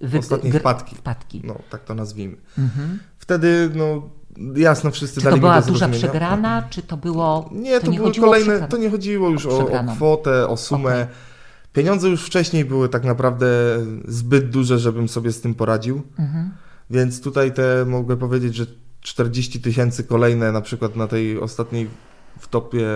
Wy, 0.00 0.18
ostatniej 0.18 0.52
wpadki. 0.52 0.96
wpadki. 0.96 1.42
No, 1.44 1.58
tak 1.70 1.84
to 1.84 1.94
nazwijmy. 1.94 2.36
Mhm. 2.58 2.98
Wtedy, 3.18 3.70
no, 3.74 4.02
jasno, 4.56 4.90
wszyscy 4.90 5.20
czy 5.20 5.24
dali 5.24 5.36
to 5.36 5.40
była 5.40 5.62
duża 5.62 5.88
przegrana, 5.88 6.62
czy 6.70 6.82
to 6.82 6.96
było... 6.96 7.50
Nie, 7.52 7.80
to, 7.80 7.86
to 7.86 7.92
nie 7.92 7.98
były 7.98 8.14
kolejne, 8.14 8.68
to 8.68 8.76
nie 8.76 8.90
chodziło 8.90 9.28
już 9.28 9.46
o, 9.46 9.58
o 9.58 9.84
kwotę, 9.94 10.48
o 10.48 10.56
sumę. 10.56 10.94
Okay. 10.94 11.06
Pieniądze 11.72 12.08
już 12.08 12.26
wcześniej 12.26 12.64
były 12.64 12.88
tak 12.88 13.04
naprawdę 13.04 13.46
zbyt 14.04 14.50
duże, 14.50 14.78
żebym 14.78 15.08
sobie 15.08 15.32
z 15.32 15.40
tym 15.40 15.54
poradził. 15.54 16.02
Mhm. 16.18 16.50
Więc 16.90 17.20
tutaj 17.20 17.52
te 17.52 17.84
mogę 17.86 18.16
powiedzieć, 18.16 18.54
że 18.54 18.66
40 19.04 19.60
tysięcy 19.60 20.04
kolejne 20.04 20.52
na 20.52 20.60
przykład 20.60 20.96
na 20.96 21.06
tej 21.06 21.40
ostatniej 21.40 21.88
w 22.38 22.48
topie, 22.48 22.86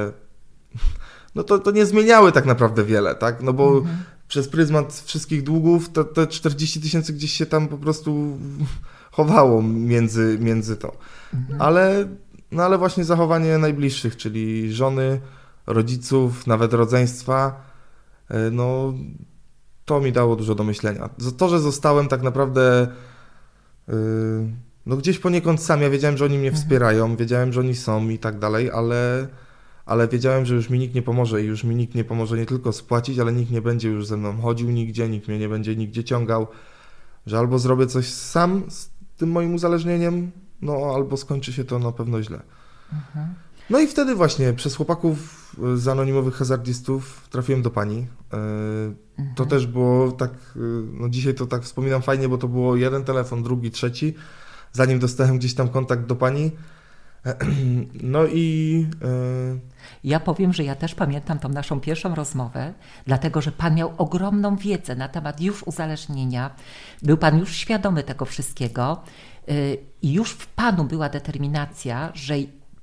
no 1.34 1.44
to, 1.44 1.58
to 1.58 1.70
nie 1.70 1.86
zmieniały 1.86 2.32
tak 2.32 2.46
naprawdę 2.46 2.84
wiele, 2.84 3.14
tak? 3.14 3.42
No 3.42 3.52
bo 3.52 3.78
mhm. 3.78 3.98
przez 4.28 4.48
pryzmat 4.48 5.02
wszystkich 5.04 5.42
długów 5.42 5.90
to, 5.90 6.04
te 6.04 6.26
40 6.26 6.80
tysięcy 6.80 7.12
gdzieś 7.12 7.32
się 7.32 7.46
tam 7.46 7.68
po 7.68 7.78
prostu 7.78 8.38
chowało 9.10 9.62
między, 9.62 10.38
między 10.40 10.76
to. 10.76 10.96
Mhm. 11.34 11.62
Ale, 11.62 12.08
no 12.52 12.62
ale 12.62 12.78
właśnie 12.78 13.04
zachowanie 13.04 13.58
najbliższych, 13.58 14.16
czyli 14.16 14.72
żony, 14.72 15.20
rodziców, 15.66 16.46
nawet 16.46 16.72
rodzeństwa, 16.72 17.60
e, 18.28 18.50
no 18.50 18.94
to 19.84 20.00
mi 20.00 20.12
dało 20.12 20.36
dużo 20.36 20.54
do 20.54 20.64
myślenia. 20.64 21.10
To, 21.38 21.48
że 21.48 21.60
zostałem 21.60 22.08
tak 22.08 22.22
naprawdę 22.22 22.88
Yy, 23.88 24.48
no 24.88 24.96
gdzieś 24.96 25.18
poniekąd 25.18 25.62
sam, 25.62 25.82
ja 25.82 25.90
wiedziałem, 25.90 26.16
że 26.16 26.24
oni 26.24 26.38
mnie 26.38 26.48
mhm. 26.48 26.62
wspierają, 26.62 27.16
wiedziałem, 27.16 27.52
że 27.52 27.60
oni 27.60 27.76
są 27.76 28.08
i 28.08 28.18
tak 28.18 28.38
dalej, 28.38 28.70
ale, 28.70 29.28
ale 29.86 30.08
wiedziałem, 30.08 30.46
że 30.46 30.54
już 30.54 30.70
mi 30.70 30.78
nikt 30.78 30.94
nie 30.94 31.02
pomoże 31.02 31.42
i 31.42 31.46
już 31.46 31.64
mi 31.64 31.76
nikt 31.76 31.94
nie 31.94 32.04
pomoże 32.04 32.36
nie 32.36 32.46
tylko 32.46 32.72
spłacić, 32.72 33.18
ale 33.18 33.32
nikt 33.32 33.50
nie 33.50 33.62
będzie 33.62 33.88
już 33.88 34.06
ze 34.06 34.16
mną 34.16 34.40
chodził 34.40 34.70
nigdzie, 34.70 35.08
nikt 35.08 35.28
mnie 35.28 35.38
nie 35.38 35.48
będzie 35.48 35.76
nigdzie 35.76 36.04
ciągał, 36.04 36.46
że 37.26 37.38
albo 37.38 37.58
zrobię 37.58 37.86
coś 37.86 38.06
sam 38.06 38.62
z 38.68 38.90
tym 39.16 39.30
moim 39.30 39.54
uzależnieniem, 39.54 40.30
no 40.62 40.92
albo 40.94 41.16
skończy 41.16 41.52
się 41.52 41.64
to 41.64 41.78
na 41.78 41.92
pewno 41.92 42.22
źle. 42.22 42.40
Mhm. 42.92 43.34
No 43.70 43.80
i 43.80 43.86
wtedy 43.86 44.14
właśnie 44.14 44.52
przez 44.52 44.76
chłopaków 44.76 45.16
z 45.74 45.88
anonimowych 45.88 46.34
hazardistów 46.34 47.28
trafiłem 47.30 47.62
do 47.62 47.70
pani. 47.70 48.06
E, 48.32 48.36
mhm. 49.18 49.34
To 49.36 49.46
też 49.46 49.66
było 49.66 50.12
tak, 50.12 50.30
e, 50.56 50.58
no 50.92 51.08
dzisiaj 51.08 51.34
to 51.34 51.46
tak 51.46 51.62
wspominam 51.62 52.02
fajnie, 52.02 52.28
bo 52.28 52.38
to 52.38 52.48
było 52.48 52.76
jeden 52.76 53.04
telefon, 53.04 53.42
drugi, 53.42 53.70
trzeci, 53.70 54.14
zanim 54.72 54.98
dostałem 54.98 55.38
gdzieś 55.38 55.54
tam 55.54 55.68
kontakt 55.68 56.06
do 56.06 56.16
pani. 56.16 56.50
No 58.02 58.26
i. 58.26 58.86
E, 59.02 59.08
ja 60.04 60.20
powiem, 60.20 60.52
że 60.52 60.64
ja 60.64 60.74
też 60.74 60.94
pamiętam 60.94 61.38
tą 61.38 61.48
naszą 61.48 61.80
pierwszą 61.80 62.14
rozmowę, 62.14 62.74
dlatego 63.06 63.40
że 63.40 63.52
Pan 63.52 63.74
miał 63.74 63.92
ogromną 63.98 64.56
wiedzę 64.56 64.96
na 64.96 65.08
temat 65.08 65.40
już 65.40 65.62
uzależnienia. 65.62 66.50
Był 67.02 67.16
Pan 67.16 67.38
już 67.38 67.56
świadomy 67.56 68.02
tego 68.02 68.24
wszystkiego 68.24 69.02
i 70.02 70.12
już 70.12 70.30
w 70.30 70.46
Panu 70.46 70.84
była 70.84 71.08
determinacja, 71.08 72.12
że 72.14 72.34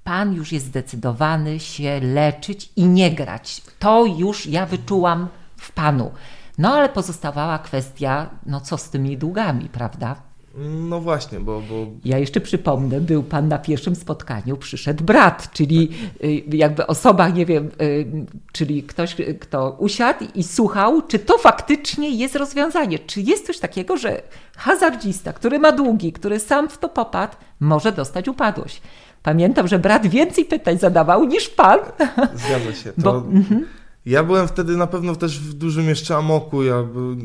Pan 0.04 0.34
już 0.34 0.52
jest 0.52 0.65
zdecydowany 0.65 1.60
się 1.60 2.00
leczyć 2.00 2.71
i 2.76 2.86
nie 2.86 3.12
grać. 3.12 3.62
To 3.80 4.06
już 4.06 4.45
ja 4.45 4.65
wyczułam 4.65 5.28
w 5.58 5.71
Panu. 5.71 6.12
No 6.58 6.74
ale 6.74 6.89
pozostawała 6.89 7.60
kwestia, 7.60 8.30
no 8.45 8.62
co 8.62 8.78
z 8.78 8.89
tymi 8.89 9.17
długami, 9.17 9.69
prawda? 9.69 10.15
No 10.58 11.02
właśnie, 11.02 11.39
bo, 11.39 11.62
bo. 11.62 11.88
Ja 12.06 12.18
jeszcze 12.18 12.41
przypomnę, 12.41 13.02
był 13.02 13.24
pan 13.24 13.48
na 13.48 13.58
pierwszym 13.58 13.96
spotkaniu, 13.96 14.58
przyszedł 14.58 15.04
brat, 15.04 15.52
czyli 15.54 15.89
y, 16.24 16.44
jakby 16.58 16.88
osoba, 16.88 17.30
nie 17.30 17.46
wiem, 17.46 17.72
y, 17.82 18.06
czyli 18.52 18.84
ktoś, 18.84 19.15
kto 19.39 19.76
usiadł 19.80 20.26
i 20.36 20.44
słuchał, 20.44 21.02
czy 21.02 21.20
to 21.20 21.38
faktycznie 21.38 22.10
jest 22.10 22.36
rozwiązanie. 22.36 23.00
Czy 23.00 23.22
jest 23.22 23.48
coś 23.48 23.60
takiego, 23.60 23.98
że 23.98 24.22
hazardzista, 24.58 25.34
który 25.34 25.60
ma 25.60 25.72
długi, 25.72 26.13
który 26.13 26.39
sam 26.39 26.70
w 26.70 26.78
to 26.78 26.89
popadł, 26.89 27.36
może 27.60 27.91
dostać 27.91 28.28
upadłość. 28.28 28.82
Pamiętam, 29.24 29.68
że 29.68 29.80
brat 29.80 30.08
więcej 30.08 30.46
pytań 30.46 30.80
zadawał 30.80 31.26
niż 31.26 31.50
pan. 31.50 31.80
Zgadza 32.46 32.74
się. 32.74 32.94
To 32.94 33.02
Bo, 33.02 33.18
mhm. 33.18 33.65
Ja 34.06 34.24
byłem 34.24 34.48
wtedy 34.48 34.78
na 34.78 34.88
pewno 34.88 35.15
też 35.15 35.39
w 35.39 35.54
dużym 35.54 35.89
jeszcze 35.89 36.15
amoku. 36.15 36.63
Ja 36.63 36.84
by... 36.84 37.15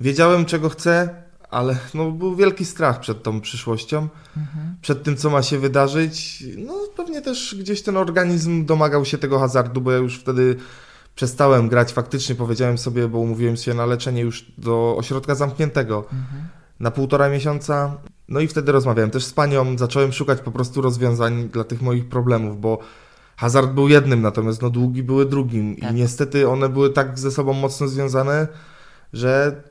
wiedziałem, 0.00 0.44
czego 0.44 0.68
chcę, 0.68 1.21
ale 1.52 1.76
no, 1.94 2.10
był 2.10 2.36
wielki 2.36 2.64
strach 2.64 3.00
przed 3.00 3.22
tą 3.22 3.40
przyszłością, 3.40 4.08
mhm. 4.36 4.76
przed 4.82 5.02
tym, 5.02 5.16
co 5.16 5.30
ma 5.30 5.42
się 5.42 5.58
wydarzyć. 5.58 6.44
No 6.58 6.74
pewnie 6.96 7.22
też 7.22 7.56
gdzieś 7.58 7.82
ten 7.82 7.96
organizm 7.96 8.64
domagał 8.64 9.04
się 9.04 9.18
tego 9.18 9.38
hazardu, 9.38 9.80
bo 9.80 9.92
ja 9.92 9.98
już 9.98 10.18
wtedy 10.18 10.56
przestałem 11.14 11.68
grać. 11.68 11.92
Faktycznie 11.92 12.34
powiedziałem 12.34 12.78
sobie, 12.78 13.08
bo 13.08 13.18
umówiłem 13.18 13.56
się 13.56 13.74
na 13.74 13.86
leczenie 13.86 14.22
już 14.22 14.52
do 14.58 14.96
ośrodka 14.98 15.34
zamkniętego 15.34 15.98
mhm. 15.98 16.48
na 16.80 16.90
półtora 16.90 17.28
miesiąca. 17.28 17.96
No 18.28 18.40
i 18.40 18.48
wtedy 18.48 18.72
rozmawiałem 18.72 19.10
też 19.10 19.24
z 19.24 19.32
panią, 19.32 19.78
zacząłem 19.78 20.12
szukać 20.12 20.40
po 20.40 20.52
prostu 20.52 20.80
rozwiązań 20.80 21.48
dla 21.48 21.64
tych 21.64 21.82
moich 21.82 22.08
problemów, 22.08 22.60
bo 22.60 22.78
hazard 23.36 23.70
był 23.70 23.88
jednym, 23.88 24.22
natomiast 24.22 24.62
no 24.62 24.70
długi 24.70 25.02
były 25.02 25.26
drugim 25.26 25.76
tak. 25.76 25.90
i 25.90 25.94
niestety 25.94 26.48
one 26.48 26.68
były 26.68 26.90
tak 26.90 27.18
ze 27.18 27.30
sobą 27.30 27.52
mocno 27.52 27.88
związane, 27.88 28.48
że 29.12 29.62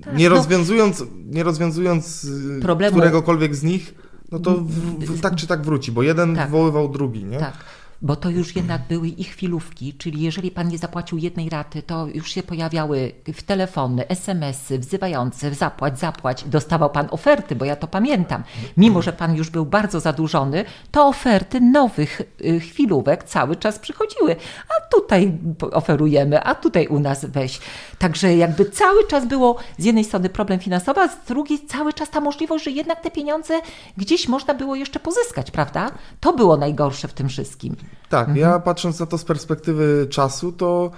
tak, 0.00 0.16
nie, 0.16 0.28
no. 0.28 0.36
rozwiązując, 0.36 1.00
no, 1.00 1.06
nie 1.24 1.42
rozwiązując 1.42 2.24
y, 2.24 2.60
problemu. 2.62 2.96
któregokolwiek 2.96 3.56
z 3.56 3.62
nich, 3.62 3.94
no 4.32 4.38
to 4.38 4.54
w, 4.54 5.04
w, 5.04 5.20
tak 5.20 5.34
czy 5.34 5.46
tak 5.46 5.62
wróci, 5.62 5.92
bo 5.92 6.02
jeden 6.02 6.36
tak. 6.36 6.46
wywoływał 6.46 6.88
drugi, 6.88 7.24
nie? 7.24 7.38
Tak 7.38 7.54
bo 8.02 8.16
to 8.16 8.30
już 8.30 8.56
jednak 8.56 8.82
były 8.88 9.08
ich 9.08 9.28
chwilówki, 9.28 9.94
czyli 9.94 10.22
jeżeli 10.22 10.50
pan 10.50 10.68
nie 10.68 10.78
zapłacił 10.78 11.18
jednej 11.18 11.48
raty, 11.48 11.82
to 11.82 12.06
już 12.06 12.30
się 12.30 12.42
pojawiały 12.42 13.12
w 13.34 13.42
telefony, 13.42 14.08
SMS-y 14.08 14.78
wzywające, 14.78 15.54
zapłać, 15.54 15.98
zapłać. 15.98 16.44
Dostawał 16.44 16.90
pan 16.90 17.08
oferty, 17.10 17.56
bo 17.56 17.64
ja 17.64 17.76
to 17.76 17.86
pamiętam. 17.86 18.42
Mimo, 18.76 19.02
że 19.02 19.12
pan 19.12 19.34
już 19.34 19.50
był 19.50 19.66
bardzo 19.66 20.00
zadłużony, 20.00 20.64
to 20.90 21.06
oferty 21.06 21.60
nowych 21.60 22.22
y, 22.44 22.60
chwilówek 22.60 23.24
cały 23.24 23.56
czas 23.56 23.78
przychodziły. 23.78 24.36
A 24.68 24.96
tutaj 24.96 25.38
oferujemy, 25.72 26.42
a 26.42 26.54
tutaj 26.54 26.86
u 26.86 26.98
nas 26.98 27.24
weź. 27.24 27.60
Także 27.98 28.36
jakby 28.36 28.64
cały 28.64 29.06
czas 29.06 29.26
było 29.26 29.56
z 29.78 29.84
jednej 29.84 30.04
strony 30.04 30.28
problem 30.28 30.60
finansowy, 30.60 31.00
a 31.00 31.08
z 31.08 31.24
drugiej 31.28 31.66
cały 31.66 31.92
czas 31.92 32.10
ta 32.10 32.20
możliwość, 32.20 32.64
że 32.64 32.70
jednak 32.70 33.00
te 33.00 33.10
pieniądze 33.10 33.60
gdzieś 33.96 34.28
można 34.28 34.54
było 34.54 34.74
jeszcze 34.74 35.00
pozyskać, 35.00 35.50
prawda? 35.50 35.90
To 36.20 36.32
było 36.32 36.56
najgorsze 36.56 37.08
w 37.08 37.12
tym 37.12 37.28
wszystkim. 37.28 37.76
Tak, 38.08 38.28
mhm. 38.28 38.38
ja 38.38 38.58
patrząc 38.58 39.00
na 39.00 39.06
to 39.06 39.18
z 39.18 39.24
perspektywy 39.24 40.06
czasu, 40.10 40.52
to, 40.52 40.90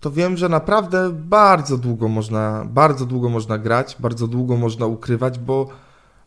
to 0.00 0.10
wiem, 0.10 0.36
że 0.36 0.48
naprawdę 0.48 1.10
bardzo 1.12 1.78
długo 1.78 2.08
można, 2.08 2.64
bardzo 2.68 3.06
długo 3.06 3.28
można 3.28 3.58
grać, 3.58 3.96
bardzo 3.98 4.26
długo 4.28 4.56
można 4.56 4.86
ukrywać, 4.86 5.38
bo 5.38 5.68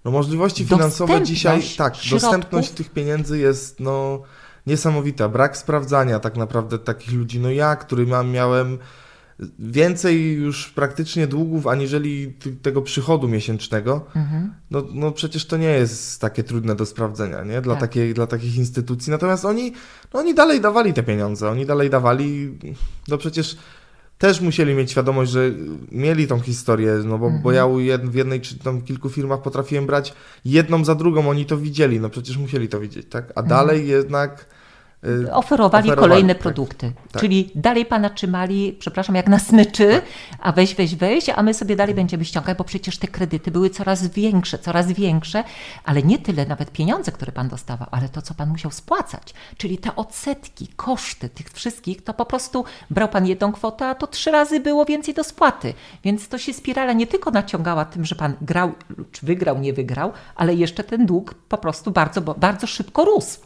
no, 0.06 0.12
możliwości 0.12 0.66
finansowe 0.66 1.22
dzisiaj, 1.22 1.62
tak, 1.78 1.96
środków. 1.96 2.22
dostępność 2.22 2.72
tych 2.72 2.90
pieniędzy 2.90 3.40
jest 3.40 3.80
no, 3.80 4.22
niesamowita. 4.68 5.30
Brak 5.30 5.58
sprawdzania 5.58 6.20
tak 6.20 6.38
naprawdę 6.38 6.80
takich 6.80 7.14
ludzi, 7.14 7.40
no 7.40 7.50
ja, 7.50 7.76
który 7.76 8.08
mam, 8.08 8.32
miałem 8.32 8.78
więcej 9.60 10.34
już 10.34 10.70
praktycznie 10.70 11.28
długów 11.28 11.68
aniżeli 11.68 12.34
tego 12.62 12.82
przychodu 12.82 13.28
miesięcznego, 13.28 14.06
mhm. 14.16 14.54
no, 14.72 14.84
no 14.94 15.12
przecież 15.12 15.46
to 15.46 15.58
nie 15.58 15.70
jest 15.70 16.22
takie 16.22 16.44
trudne 16.44 16.76
do 16.76 16.86
sprawdzenia 16.86 17.44
nie? 17.44 17.62
Dla, 17.62 17.74
tak. 17.74 17.82
takiej, 17.82 18.14
dla 18.14 18.28
takich 18.28 18.58
instytucji. 18.58 19.12
Natomiast 19.12 19.46
oni, 19.46 19.74
no 20.14 20.20
oni 20.20 20.34
dalej 20.34 20.62
dawali 20.62 20.94
te 20.94 21.04
pieniądze, 21.04 21.50
oni 21.50 21.66
dalej 21.66 21.90
dawali, 21.90 22.58
no 23.08 23.18
przecież 23.18 23.58
też 24.18 24.42
musieli 24.42 24.76
mieć 24.76 24.92
świadomość, 24.92 25.32
że 25.32 25.52
mieli 25.92 26.28
tą 26.28 26.40
historię, 26.40 26.94
no 27.06 27.18
bo, 27.18 27.26
mhm. 27.26 27.44
bo 27.44 27.52
ja 27.52 27.68
w 28.04 28.16
jednej 28.16 28.42
czy 28.42 28.60
tam 28.60 28.82
kilku 28.82 29.10
firmach 29.10 29.42
potrafiłem 29.42 29.86
brać 29.86 30.14
jedną 30.46 30.86
za 30.86 30.96
drugą, 30.96 31.30
oni 31.30 31.46
to 31.46 31.58
widzieli, 31.58 32.00
no 32.00 32.10
przecież 32.10 32.38
musieli 32.38 32.68
to 32.68 32.80
widzieć, 32.80 33.08
tak? 33.10 33.26
A 33.36 33.42
mhm. 33.42 33.48
dalej 33.48 33.88
jednak 33.88 34.46
Y, 35.06 35.34
oferowali, 35.34 35.92
kolejne 35.92 36.36
tak, 36.36 36.44
produkty. 36.44 36.92
Tak. 37.12 37.22
Czyli 37.22 37.52
dalej 37.56 37.86
pana 37.86 38.10
trzymali, 38.10 38.76
przepraszam, 38.80 39.16
jak 39.16 39.28
na 39.28 39.40
smyczy, 39.40 39.90
tak. 39.94 40.04
a 40.40 40.52
weź, 40.52 40.76
weź, 40.76 40.96
weź, 40.96 41.30
a 41.30 41.44
my 41.44 41.54
sobie 41.54 41.76
dalej 41.76 41.96
będziemy 41.96 42.26
ściągać, 42.26 42.58
bo 42.58 42.64
przecież 42.64 42.98
te 42.98 43.08
kredyty 43.08 43.52
były 43.52 43.70
coraz 43.70 44.08
większe, 44.08 44.60
coraz 44.60 44.92
większe, 44.92 45.44
ale 45.84 46.04
nie 46.04 46.20
tyle 46.20 46.46
nawet 46.46 46.72
pieniądze, 46.72 47.12
które 47.12 47.32
pan 47.32 47.48
dostawał, 47.48 47.88
ale 47.92 48.10
to, 48.10 48.22
co 48.22 48.34
pan 48.34 48.50
musiał 48.50 48.72
spłacać. 48.72 49.34
Czyli 49.58 49.78
te 49.78 49.96
odsetki, 49.96 50.68
koszty 50.76 51.30
tych 51.30 51.50
wszystkich, 51.50 52.04
to 52.04 52.14
po 52.14 52.26
prostu 52.26 52.66
brał 52.90 53.10
pan 53.10 53.28
jedną 53.28 53.52
kwotę, 53.52 53.88
a 53.88 53.96
to 53.96 54.08
trzy 54.08 54.32
razy 54.32 54.60
było 54.60 54.86
więcej 54.86 55.14
do 55.14 55.24
spłaty. 55.24 55.74
Więc 56.04 56.28
to 56.28 56.38
się 56.38 56.54
spirala 56.54 56.94
nie 56.94 57.08
tylko 57.08 57.32
naciągała 57.32 57.86
tym, 57.86 58.06
że 58.06 58.16
pan 58.16 58.34
grał, 58.42 58.72
czy 59.12 59.26
wygrał, 59.26 59.60
nie 59.60 59.74
wygrał, 59.74 60.12
ale 60.36 60.56
jeszcze 60.56 60.84
ten 60.84 61.06
dług 61.06 61.34
po 61.34 61.58
prostu 61.58 61.92
bardzo, 61.92 62.22
bardzo 62.22 62.68
szybko 62.68 63.06
rósł. 63.06 63.40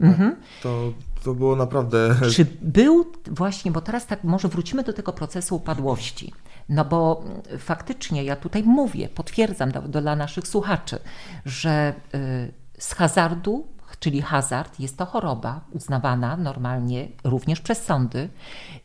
Mhm. 0.00 0.36
To, 0.62 0.92
to 1.24 1.34
było 1.34 1.56
naprawdę. 1.56 2.14
Czy 2.34 2.46
był 2.62 3.12
właśnie, 3.26 3.70
bo 3.70 3.80
teraz 3.80 4.06
tak 4.06 4.24
może 4.24 4.48
wrócimy 4.48 4.82
do 4.82 4.92
tego 4.92 5.12
procesu 5.12 5.56
upadłości. 5.56 6.32
No 6.68 6.84
bo 6.84 7.24
faktycznie 7.58 8.24
ja 8.24 8.36
tutaj 8.36 8.62
mówię, 8.62 9.08
potwierdzam 9.08 9.72
do, 9.72 9.80
dla 9.80 10.16
naszych 10.16 10.48
słuchaczy, 10.48 10.98
że 11.44 11.94
y, 12.14 12.52
z 12.78 12.94
hazardu, 12.94 13.66
czyli 14.00 14.22
hazard, 14.22 14.80
jest 14.80 14.96
to 14.96 15.06
choroba 15.06 15.60
uznawana 15.70 16.36
normalnie 16.36 17.08
również 17.24 17.60
przez 17.60 17.84
sądy 17.84 18.28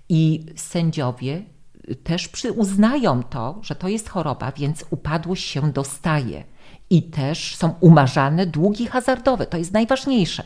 i 0.09 0.45
sędziowie 0.55 1.43
też 2.03 2.29
uznają 2.55 3.23
to, 3.23 3.59
że 3.61 3.75
to 3.75 3.87
jest 3.87 4.09
choroba, 4.09 4.51
więc 4.51 4.85
upadłość 4.89 5.45
się 5.47 5.71
dostaje 5.71 6.43
i 6.93 7.03
też 7.03 7.55
są 7.55 7.75
umarzane 7.79 8.45
długi 8.45 8.87
hazardowe. 8.87 9.45
To 9.45 9.57
jest 9.57 9.73
najważniejsze. 9.73 10.43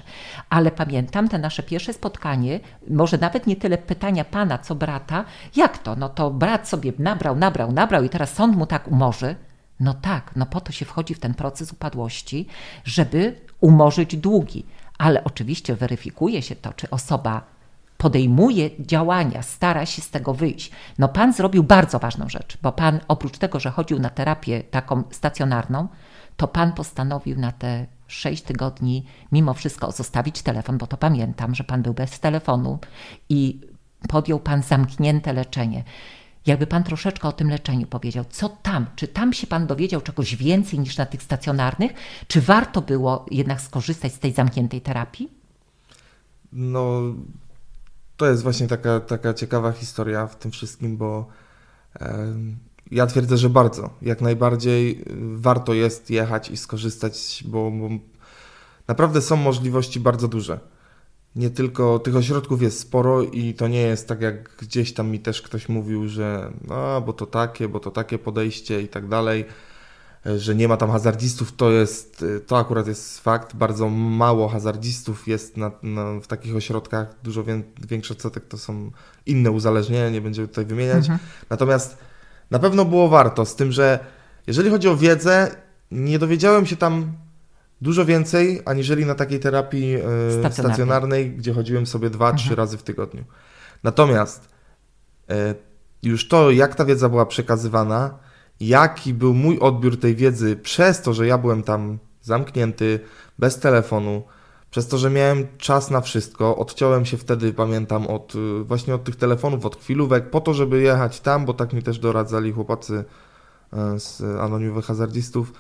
Ale 0.50 0.72
pamiętam 0.72 1.30
te 1.30 1.40
nasze 1.40 1.64
pierwsze 1.64 1.94
spotkanie, 1.94 2.60
może 2.90 3.18
nawet 3.18 3.48
nie 3.48 3.56
tyle 3.56 3.78
pytania 3.78 4.26
pana, 4.26 4.58
co 4.58 4.76
brata, 4.76 5.26
jak 5.56 5.78
to? 5.78 5.96
No 5.96 6.10
to 6.10 6.32
brat 6.32 6.70
sobie 6.70 6.94
nabrał, 7.00 7.36
nabrał, 7.36 7.72
nabrał 7.72 8.04
i 8.04 8.10
teraz 8.10 8.34
sąd 8.34 8.58
mu 8.58 8.66
tak 8.66 8.88
umorzy. 8.88 9.36
No 9.80 9.94
tak, 9.94 10.32
no 10.36 10.46
po 10.46 10.62
to 10.62 10.72
się 10.72 10.86
wchodzi 10.86 11.14
w 11.14 11.20
ten 11.20 11.34
proces 11.34 11.72
upadłości, 11.72 12.48
żeby 12.84 13.36
umorzyć 13.62 14.18
długi. 14.18 14.66
Ale 14.98 15.24
oczywiście 15.24 15.76
weryfikuje 15.76 16.42
się 16.42 16.56
to, 16.56 16.74
czy 16.74 16.90
osoba 16.90 17.42
podejmuje 17.98 18.70
działania, 18.80 19.42
stara 19.42 19.86
się 19.86 20.02
z 20.02 20.10
tego 20.10 20.34
wyjść. 20.34 20.72
No 21.00 21.08
pan 21.08 21.34
zrobił 21.34 21.64
bardzo 21.64 22.00
ważną 22.00 22.30
rzecz, 22.30 22.58
bo 22.62 22.72
pan 22.72 23.00
oprócz 23.08 23.38
tego, 23.38 23.60
że 23.60 23.72
chodził 23.72 24.00
na 24.00 24.10
terapię 24.10 24.64
taką 24.64 25.04
stacjonarną, 25.12 25.88
to 26.38 26.48
pan 26.48 26.74
postanowił 26.74 27.40
na 27.40 27.52
te 27.52 27.88
sześć 28.08 28.44
tygodni 28.44 29.06
mimo 29.32 29.54
wszystko 29.54 29.92
zostawić 29.92 30.42
telefon, 30.42 30.78
bo 30.78 30.88
to 30.88 30.98
pamiętam, 30.98 31.56
że 31.56 31.64
pan 31.64 31.82
był 31.82 31.94
bez 31.94 32.20
telefonu 32.20 32.80
i 33.30 33.62
podjął 34.10 34.40
pan 34.40 34.64
zamknięte 34.64 35.34
leczenie. 35.34 35.84
Jakby 36.46 36.68
pan 36.68 36.84
troszeczkę 36.84 37.28
o 37.28 37.32
tym 37.32 37.50
leczeniu 37.50 37.88
powiedział, 37.88 38.26
co 38.30 38.50
tam? 38.50 38.86
Czy 38.96 39.08
tam 39.08 39.34
się 39.34 39.48
pan 39.48 39.68
dowiedział 39.68 40.02
czegoś 40.02 40.36
więcej 40.36 40.80
niż 40.80 40.98
na 40.98 41.06
tych 41.06 41.24
stacjonarnych? 41.24 41.92
Czy 42.28 42.42
warto 42.42 42.82
było 42.82 43.26
jednak 43.32 43.62
skorzystać 43.62 44.14
z 44.14 44.20
tej 44.20 44.34
zamkniętej 44.34 44.82
terapii? 44.82 45.30
No, 46.54 47.02
to 48.18 48.26
jest 48.30 48.44
właśnie 48.44 48.68
taka, 48.68 49.00
taka 49.00 49.34
ciekawa 49.34 49.72
historia 49.72 50.28
w 50.28 50.36
tym 50.36 50.52
wszystkim, 50.52 50.98
bo. 50.98 51.28
Ja 52.92 53.08
twierdzę, 53.08 53.38
że 53.38 53.50
bardzo. 53.50 53.90
Jak 54.02 54.22
najbardziej 54.22 55.02
y, 55.02 55.04
warto 55.36 55.74
jest 55.74 56.10
jechać 56.10 56.50
i 56.50 56.58
skorzystać, 56.58 57.44
bo, 57.48 57.72
bo 57.72 57.90
naprawdę 58.88 59.22
są 59.22 59.36
możliwości 59.36 60.00
bardzo 60.00 60.28
duże. 60.28 60.60
Nie 61.36 61.50
tylko 61.50 62.00
tych 62.00 62.16
ośrodków 62.16 62.62
jest 62.62 62.80
sporo 62.80 63.24
i 63.24 63.54
to 63.54 63.68
nie 63.68 63.82
jest 63.82 64.08
tak, 64.08 64.22
jak 64.22 64.56
gdzieś 64.58 64.94
tam 64.94 65.10
mi 65.10 65.20
też 65.20 65.42
ktoś 65.42 65.70
mówił, 65.70 66.08
że 66.08 66.52
no, 66.68 67.02
bo 67.02 67.14
to 67.14 67.26
takie, 67.26 67.68
bo 67.68 67.80
to 67.80 67.92
takie 67.92 68.20
podejście 68.20 68.82
i 68.82 68.88
tak 68.88 69.08
dalej, 69.08 69.46
że 70.38 70.56
nie 70.56 70.68
ma 70.68 70.78
tam 70.78 70.92
hazardzistów, 70.92 71.56
to 71.56 71.72
jest, 71.72 72.26
to 72.48 72.58
akurat 72.58 72.88
jest 72.88 73.20
fakt. 73.20 73.56
Bardzo 73.56 73.90
mało 73.90 74.48
hazardzistów 74.48 75.28
jest 75.28 75.58
na, 75.58 75.72
na, 75.84 76.20
w 76.20 76.28
takich 76.28 76.56
ośrodkach, 76.56 77.16
dużo 77.24 77.44
większy 77.90 78.14
odsetek 78.14 78.46
to 78.48 78.58
są 78.58 78.92
inne 79.26 79.52
uzależnienia, 79.52 80.10
nie 80.10 80.22
będziemy 80.22 80.48
tutaj 80.48 80.66
wymieniać. 80.66 80.98
Mhm. 80.98 81.20
Natomiast 81.50 81.98
na 82.52 82.60
pewno 82.60 82.86
było 82.86 83.10
warto, 83.10 83.46
z 83.46 83.56
tym, 83.56 83.72
że 83.72 84.00
jeżeli 84.48 84.70
chodzi 84.70 84.88
o 84.88 84.98
wiedzę, 84.98 85.56
nie 85.92 86.20
dowiedziałem 86.20 86.66
się 86.66 86.76
tam 86.76 87.12
dużo 87.82 88.06
więcej, 88.06 88.62
aniżeli 88.66 89.06
na 89.06 89.16
takiej 89.16 89.40
terapii 89.40 89.96
e, 90.46 90.52
stacjonarnej, 90.52 91.32
gdzie 91.32 91.54
chodziłem 91.54 91.86
sobie 91.86 92.10
dwa, 92.10 92.26
mhm. 92.26 92.38
trzy 92.38 92.56
razy 92.56 92.78
w 92.78 92.84
tygodniu. 92.84 93.24
Natomiast 93.84 94.50
e, 95.30 95.56
już 96.04 96.28
to, 96.28 96.52
jak 96.52 96.76
ta 96.76 96.86
wiedza 96.86 97.10
była 97.10 97.26
przekazywana, 97.26 98.18
jaki 98.60 99.14
był 99.14 99.34
mój 99.34 99.60
odbiór 99.60 100.00
tej 100.00 100.16
wiedzy 100.16 100.56
przez 100.56 101.02
to, 101.02 101.14
że 101.14 101.28
ja 101.28 101.38
byłem 101.38 101.64
tam 101.64 101.98
zamknięty, 102.22 103.00
bez 103.40 103.60
telefonu, 103.60 104.24
przez 104.78 104.88
to, 104.88 104.98
że 104.98 105.10
miałem 105.10 105.48
czas 105.58 105.92
na 105.92 106.02
wszystko, 106.02 106.58
odciąłem 106.58 107.06
się 107.06 107.18
wtedy, 107.18 107.54
pamiętam, 107.54 108.08
od 108.08 108.36
y, 108.36 108.64
właśnie 108.64 108.96
od 108.96 109.04
tych 109.04 109.16
telefonów, 109.16 109.66
od 109.66 109.76
chwilówek, 109.76 110.30
po 110.30 110.42
to, 110.42 110.54
żeby 110.54 110.82
jechać 110.82 111.20
tam, 111.20 111.46
bo 111.46 111.54
tak 111.54 111.74
mi 111.74 111.84
też 111.84 112.00
doradzali 112.00 112.52
chłopacy 112.52 113.06
e, 113.74 114.00
z 114.00 114.22
anonimowych 114.22 114.86
hazardzistów. 114.86 115.54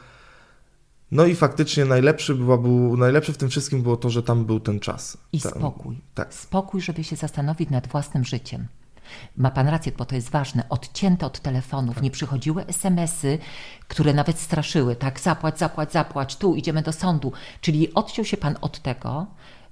No 1.11 1.25
i 1.25 1.35
faktycznie 1.35 1.85
najlepszy, 1.85 2.35
była, 2.35 2.57
był, 2.57 2.97
najlepsze 2.97 3.33
w 3.33 3.37
tym 3.37 3.49
wszystkim 3.49 3.81
było 3.81 3.97
to, 3.97 4.09
że 4.09 4.23
tam 4.23 4.45
był 4.45 4.59
ten 4.59 4.79
czas. 4.79 5.17
I 5.33 5.39
spokój. 5.39 6.01
Tak. 6.13 6.33
Spokój, 6.33 6.81
żeby 6.81 7.03
się 7.03 7.15
zastanowić 7.15 7.69
nad 7.69 7.87
własnym 7.87 8.23
życiem. 8.23 8.67
Ma 9.37 9.51
pan 9.51 9.67
rację, 9.67 9.91
bo 9.97 10.05
to 10.05 10.15
jest 10.15 10.29
ważne. 10.29 10.63
Odcięte 10.69 11.25
od 11.25 11.39
telefonów, 11.39 11.95
Tak. 11.95 12.03
nie 12.03 12.11
przychodziły 12.11 12.65
SMS-y, 12.65 13.37
które 13.87 14.13
nawet 14.13 14.39
straszyły, 14.39 14.95
tak, 14.95 15.19
zapłać, 15.19 15.59
zapłać, 15.59 15.91
zapłać, 15.91 16.35
tu 16.35 16.55
idziemy 16.55 16.81
do 16.81 16.93
sądu. 16.93 17.31
Czyli 17.61 17.93
odciął 17.93 18.25
się 18.25 18.37
pan 18.37 18.55
od 18.61 18.79
tego 18.79 19.27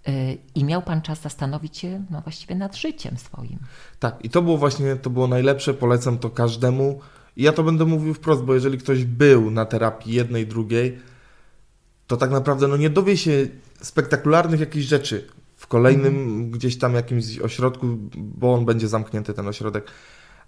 yy, 0.08 0.38
i 0.56 0.64
miał 0.64 0.82
pan 0.82 1.02
czas 1.02 1.22
zastanowić 1.22 1.78
się 1.78 2.06
no, 2.10 2.22
właściwie 2.22 2.56
nad 2.56 2.76
życiem 2.76 3.18
swoim. 3.18 3.60
Tak, 4.00 4.26
i 4.26 4.30
to 4.30 4.42
było 4.42 4.58
właśnie, 4.58 4.96
to 4.96 5.10
było 5.10 5.28
najlepsze, 5.28 5.74
polecam 5.74 6.18
to 6.18 6.30
każdemu. 6.30 7.00
I 7.38 7.44
ja 7.44 7.54
to 7.54 7.64
będę 7.64 7.86
mówił 7.86 8.14
wprost, 8.14 8.44
bo 8.44 8.54
jeżeli 8.54 8.78
ktoś 8.78 9.04
był 9.04 9.52
na 9.52 9.66
terapii 9.66 10.14
jednej, 10.14 10.48
drugiej, 10.48 11.00
to 12.08 12.18
tak 12.18 12.32
naprawdę 12.32 12.68
no 12.68 12.78
nie 12.78 12.90
dowie 12.90 13.18
się 13.18 13.48
spektakularnych 13.82 14.60
jakichś 14.60 14.86
rzeczy 14.86 15.28
w 15.66 15.68
kolejnym 15.68 16.52
gdzieś 16.52 16.78
tam 16.78 16.94
jakimś 16.96 17.40
ośrodku, 17.40 17.88
bo 18.16 18.54
on 18.54 18.66
będzie 18.66 18.88
zamknięty, 18.88 19.34
ten 19.34 19.48
ośrodek. 19.48 19.88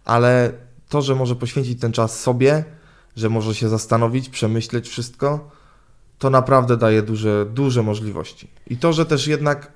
Ale 0.05 0.53
to, 0.89 1.01
że 1.01 1.15
może 1.15 1.35
poświęcić 1.35 1.81
ten 1.81 1.91
czas 1.91 2.19
sobie, 2.19 2.63
że 3.15 3.29
może 3.29 3.55
się 3.55 3.69
zastanowić, 3.69 4.29
przemyśleć 4.29 4.89
wszystko, 4.89 5.51
to 6.19 6.29
naprawdę 6.29 6.77
daje 6.77 7.01
duże, 7.01 7.45
duże 7.53 7.83
możliwości. 7.83 8.47
I 8.67 8.77
to, 8.77 8.93
że 8.93 9.05
też 9.05 9.27
jednak 9.27 9.71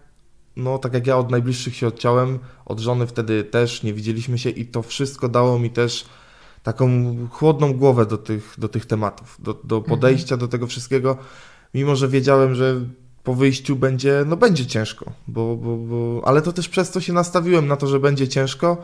no 0.55 0.77
tak 0.77 0.93
jak 0.93 1.07
ja 1.07 1.17
od 1.17 1.31
najbliższych 1.31 1.75
się 1.75 1.87
odciąłem, 1.87 2.39
od 2.65 2.79
żony 2.79 3.07
wtedy 3.07 3.43
też 3.43 3.83
nie 3.83 3.93
widzieliśmy 3.93 4.37
się 4.37 4.49
i 4.49 4.65
to 4.65 4.81
wszystko 4.81 5.29
dało 5.29 5.59
mi 5.59 5.69
też 5.69 6.05
taką 6.63 7.15
chłodną 7.31 7.73
głowę 7.73 8.05
do 8.05 8.17
tych, 8.17 8.55
do 8.57 8.69
tych 8.69 8.85
tematów, 8.85 9.37
do, 9.39 9.53
do 9.63 9.81
podejścia 9.81 10.37
do 10.37 10.47
tego 10.47 10.67
wszystkiego, 10.67 11.17
mimo 11.73 11.95
że 11.95 12.07
wiedziałem, 12.07 12.55
że 12.55 12.81
po 13.23 13.33
wyjściu 13.33 13.75
będzie, 13.75 14.23
no 14.27 14.37
będzie 14.37 14.65
ciężko, 14.65 15.11
bo, 15.27 15.55
bo, 15.55 15.77
bo, 15.77 16.27
ale 16.27 16.41
to 16.41 16.53
też 16.53 16.69
przez 16.69 16.91
to 16.91 17.01
się 17.01 17.13
nastawiłem 17.13 17.67
na 17.67 17.77
to, 17.77 17.87
że 17.87 17.99
będzie 17.99 18.27
ciężko 18.27 18.77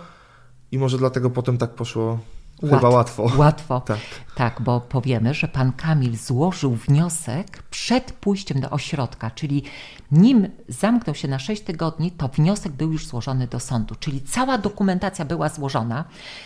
i 0.72 0.78
może 0.78 0.98
dlatego 0.98 1.30
potem 1.30 1.58
tak 1.58 1.70
poszło 1.70 2.20
chyba 2.62 2.90
łatwo. 2.90 3.32
Łatwo. 3.38 3.82
Tak. 3.82 4.00
Tak, 4.36 4.62
bo 4.62 4.82
powiemy, 4.82 5.34
że 5.34 5.48
pan 5.48 5.74
Kamil 5.74 6.18
złożył 6.18 6.76
wniosek 6.76 7.64
przed 7.64 8.12
pójściem 8.12 8.62
do 8.62 8.70
ośrodka, 8.70 9.32
czyli 9.32 9.64
nim 10.12 10.48
zamknął 10.68 11.16
się 11.16 11.28
na 11.28 11.40
6 11.40 11.62
tygodni, 11.62 12.12
to 12.12 12.28
wniosek 12.28 12.72
był 12.72 12.92
już 12.92 13.08
złożony 13.08 13.48
do 13.48 13.60
sądu, 13.60 13.96
czyli 14.00 14.22
cała 14.22 14.58
dokumentacja 14.58 15.26
była 15.26 15.50
złożona. 15.50 16.06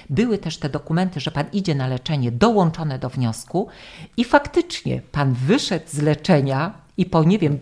Były 0.10 0.38
też 0.38 0.58
te 0.58 0.70
dokumenty, 0.70 1.20
że 1.20 1.32
pan 1.32 1.46
idzie 1.54 1.76
na 1.76 1.88
leczenie, 1.88 2.32
dołączone 2.32 3.00
do 3.00 3.10
wniosku 3.10 3.68
i 4.18 4.24
faktycznie 4.24 5.02
pan 5.12 5.34
wyszedł 5.34 5.86
z 5.90 5.98
leczenia 5.98 6.74
i 7.02 7.06
po 7.06 7.24
nie 7.24 7.40
wiem, 7.40 7.60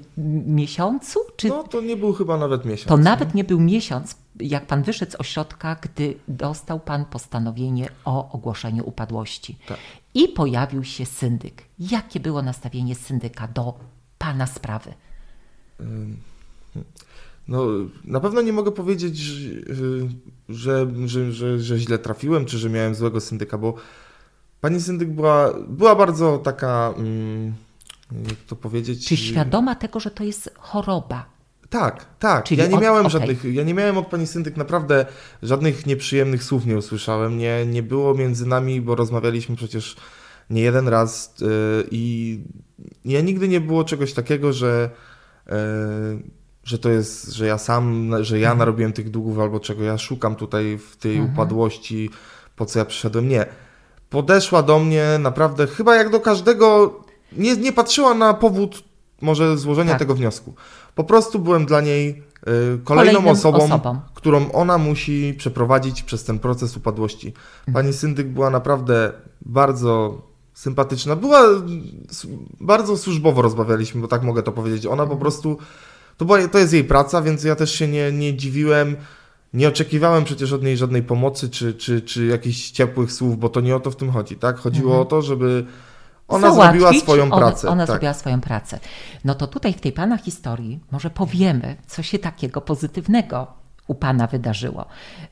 miesiącu, 0.48 1.20
czy 1.36 1.48
No 1.48 1.64
to 1.64 1.82
nie 1.82 1.98
był 1.98 2.14
chyba 2.14 2.38
nawet 2.38 2.66
miesiąc. 2.66 2.88
to 2.90 2.98
nawet 2.98 3.34
nie 3.34 3.44
był 3.44 3.60
miesiąc, 3.60 4.16
jak 4.40 4.66
pan 4.68 4.84
wyszedł 4.84 5.12
z 5.12 5.16
ośrodka, 5.16 5.76
gdy 5.82 6.14
dostał 6.28 6.80
pan 6.80 7.06
postanowienie 7.06 7.90
o 8.06 8.32
ogłoszeniu 8.32 8.84
upadłości. 8.88 9.58
Tak. 9.68 9.78
I 10.14 10.28
pojawił 10.28 10.84
się 10.84 11.06
syndyk. 11.06 11.64
Jakie 11.80 12.20
było 12.20 12.42
nastawienie 12.42 12.96
syndyka 12.96 13.48
do 13.48 13.74
pana 14.18 14.46
sprawy? 14.48 14.94
No, 17.48 17.66
na 18.04 18.20
pewno 18.20 18.42
nie 18.42 18.54
mogę 18.54 18.72
powiedzieć, 18.72 19.18
że, 19.18 20.08
że, 20.50 20.88
że, 21.06 21.32
że, 21.32 21.60
że 21.60 21.78
źle 21.80 22.00
trafiłem, 22.00 22.46
czy 22.46 22.58
że 22.58 22.70
miałem 22.70 22.96
złego 22.96 23.22
syndyka, 23.22 23.58
bo 23.58 23.74
pani 24.62 24.82
syndyk 24.82 25.10
była, 25.10 25.54
była 25.68 25.96
bardzo 25.96 26.38
taka, 26.38 26.94
mm, 26.98 27.54
jak 28.12 28.38
to 28.48 28.56
powiedzieć... 28.56 29.08
Czy 29.08 29.18
świadoma 29.18 29.76
tego, 29.76 30.00
że 30.00 30.12
to 30.12 30.24
jest 30.24 30.54
choroba? 30.60 31.26
Tak, 31.70 32.06
tak. 32.20 32.44
Czyli 32.44 32.62
ja 32.62 32.68
nie 32.68 32.76
od- 32.76 32.82
miałem 32.82 33.06
okej. 33.06 33.12
żadnych, 33.20 33.44
ja 33.54 33.64
nie 33.64 33.74
miałem 33.74 33.98
od 33.98 34.08
pani 34.08 34.28
syndyk 34.28 34.58
naprawdę 34.58 35.06
żadnych 35.44 35.86
nieprzyjemnych 35.86 36.44
słów 36.44 36.66
nie 36.66 36.78
usłyszałem. 36.78 37.38
Nie, 37.38 37.66
nie 37.66 37.84
było 37.84 38.14
między 38.14 38.46
nami, 38.46 38.82
bo 38.82 38.96
rozmawialiśmy 38.96 39.56
przecież 39.56 39.96
nie 40.50 40.62
jeden 40.62 40.88
raz 40.88 41.34
yy, 41.42 41.48
i 41.92 42.40
ja 43.06 43.22
nigdy 43.22 43.48
nie 43.48 43.62
było 43.62 43.84
czegoś 43.84 44.14
takiego, 44.14 44.54
że, 44.54 44.90
yy, 45.48 45.54
że 46.64 46.80
to 46.80 46.90
jest, 46.90 47.32
że 47.34 47.46
ja 47.46 47.58
sam, 47.58 48.12
że 48.22 48.40
ja 48.40 48.56
narobiłem 48.56 48.94
tych 48.94 49.10
długów 49.10 49.40
albo 49.40 49.60
czego 49.60 49.84
ja 49.84 49.98
szukam 49.98 50.36
tutaj 50.36 50.78
w 50.78 50.98
tej 50.98 51.16
Mhm. 51.18 51.34
upadłości, 51.34 52.10
po 52.56 52.66
co 52.66 52.80
ja 52.80 52.86
przyszedłem. 52.86 53.28
Nie. 53.30 53.46
Podeszła 54.10 54.64
do 54.64 54.80
mnie 54.80 55.06
naprawdę 55.20 55.68
chyba 55.68 55.96
jak 55.96 56.10
do 56.10 56.20
każdego, 56.20 57.00
nie, 57.38 57.58
nie 57.58 57.74
patrzyła 57.74 58.14
na 58.14 58.34
powód 58.34 58.84
może 59.22 59.58
złożenia 59.58 59.92
Tak. 59.92 60.00
tego 60.00 60.16
wniosku. 60.16 60.54
Po 60.96 61.04
prostu 61.04 61.40
byłem 61.40 61.66
dla 61.66 61.82
niej 61.82 62.24
y, 62.48 62.80
kolejną 62.84 63.30
osobą, 63.30 63.58
osobą. 63.58 64.00
którą 64.14 64.52
ona 64.52 64.78
musi 64.78 65.34
przeprowadzić 65.38 66.04
przez 66.04 66.24
ten 66.24 66.40
proces 66.40 66.78
upadłości. 66.78 67.34
Pani 67.74 67.94
syndyk 67.94 68.28
była 68.28 68.50
naprawdę 68.50 69.12
bardzo 69.42 70.22
sympatyczna. 70.54 71.16
Była 71.16 71.42
bardzo 72.60 72.98
służbowo 72.98 73.42
rozmawialiśmy, 73.42 74.02
bo 74.02 74.08
tak 74.08 74.24
mogę 74.24 74.44
to 74.44 74.52
powiedzieć. 74.52 74.86
Ona 74.86 75.06
po 75.06 75.16
prostu 75.18 75.58
to, 76.18 76.26
była, 76.26 76.48
to 76.48 76.58
jest 76.58 76.74
jej 76.74 76.84
praca, 76.84 77.22
więc 77.22 77.44
ja 77.44 77.56
też 77.56 77.72
się 77.72 77.88
nie, 77.88 78.12
nie 78.12 78.38
dziwiłem. 78.38 78.96
Nie 79.54 79.68
oczekiwałem 79.68 80.24
przecież 80.24 80.54
od 80.54 80.64
niej 80.64 80.78
żadnej 80.78 81.04
pomocy 81.04 81.50
czy, 81.50 81.74
czy, 81.74 82.02
czy 82.02 82.26
jakichś 82.26 82.72
ciepłych 82.72 83.12
słów, 83.12 83.40
bo 83.40 83.50
to 83.50 83.62
nie 83.62 83.76
o 83.76 83.80
to 83.80 83.92
w 83.92 83.96
tym 83.96 84.12
chodzi, 84.12 84.36
tak? 84.36 84.58
Chodziło 84.58 85.02
o 85.02 85.06
to, 85.06 85.22
żeby 85.22 85.66
ona 86.30 86.52
Załatwić, 86.52 86.82
zrobiła 86.82 87.02
swoją 87.02 87.30
pracę. 87.30 87.70
Ona 87.70 87.84
tak. 87.84 87.94
zrobiła 87.94 88.14
swoją 88.14 88.42
pracę. 88.42 88.80
No 89.26 89.36
to 89.36 89.48
tutaj 89.48 89.74
w 89.74 89.82
tej 89.82 89.92
pana 89.92 90.18
historii 90.18 90.80
może 90.92 91.10
powiemy, 91.10 91.76
co 91.88 92.04
się 92.04 92.20
takiego 92.20 92.62
pozytywnego 92.62 93.48
u 93.88 93.96
pana 93.96 94.28
wydarzyło. 94.28 94.86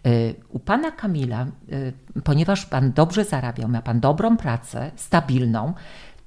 Y, 0.08 0.36
U 0.50 0.60
pana 0.60 0.92
Kamila, 0.92 1.46
y, 1.72 2.22
ponieważ 2.24 2.66
pan 2.66 2.92
dobrze 2.92 3.26
zarabiał, 3.26 3.70
miał 3.70 3.82
pan 3.82 4.00
dobrą 4.00 4.38
pracę, 4.38 4.92
stabilną, 4.96 5.74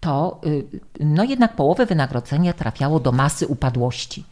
to 0.00 0.40
y, 0.46 0.64
no 1.00 1.24
jednak 1.24 1.56
połowę 1.56 1.87
wynagrodzenia 1.87 2.52
trafiało 2.52 3.00
do 3.00 3.12
masy 3.12 3.46
upadłości. 3.46 4.24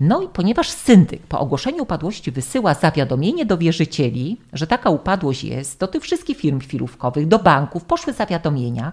No 0.00 0.22
i 0.22 0.28
ponieważ 0.28 0.70
syndyk 0.70 1.22
po 1.22 1.40
ogłoszeniu 1.40 1.82
upadłości 1.82 2.30
wysyła 2.30 2.74
zawiadomienie 2.74 3.46
do 3.46 3.58
wierzycieli, 3.58 4.40
że 4.52 4.66
taka 4.66 4.90
upadłość 4.90 5.44
jest, 5.44 5.80
do 5.80 5.86
tych 5.86 6.02
wszystkich 6.02 6.38
firm 6.38 6.60
chwilówkowych, 6.60 7.28
do 7.28 7.38
banków 7.38 7.84
poszły 7.84 8.12
zawiadomienia, 8.12 8.92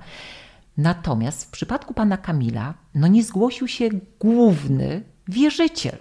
Natomiast 0.78 1.46
w 1.46 1.52
przypadku 1.52 1.94
pana 1.94 2.18
Kamila 2.18 2.74
no 2.96 3.08
nie 3.08 3.24
zgłosił 3.24 3.68
się 3.68 3.90
główny 4.20 5.04
wierzyciel 5.28 5.98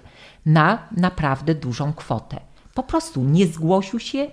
na 0.47 0.89
naprawdę 0.97 1.55
dużą 1.55 1.93
kwotę. 1.93 2.41
Po 2.75 2.83
prostu 2.83 3.25
nie 3.25 3.47
zgłosił 3.47 3.99
się 3.99 4.27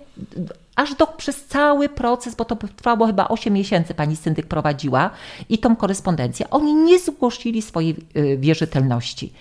aż 0.76 0.94
do, 0.94 1.06
przez 1.06 1.44
cały 1.44 1.88
proces, 1.88 2.34
bo 2.34 2.44
to 2.44 2.56
trwało 2.56 3.06
chyba 3.06 3.28
8 3.28 3.54
miesięcy, 3.54 3.94
pani 3.94 4.16
syndyk 4.16 4.46
prowadziła 4.46 5.10
i 5.48 5.58
tą 5.58 5.76
korespondencję. 5.76 6.50
Oni 6.50 6.74
nie 6.74 6.98
zgłosili 6.98 7.62
swojej 7.62 7.96
y, 8.16 8.38
wierzytelności. 8.38 9.32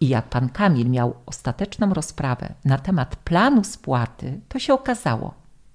I 0.00 0.08
jak 0.08 0.28
pan 0.28 0.48
Kamil 0.48 0.90
miał 0.90 1.14
ostateczną 1.26 1.94
rozprawę 1.94 2.54
na 2.64 2.78
temat 2.78 3.16
planu 3.16 3.64
spłaty, 3.64 4.40
to 4.48 4.58
się 4.58 4.74
okazało, 4.74 5.34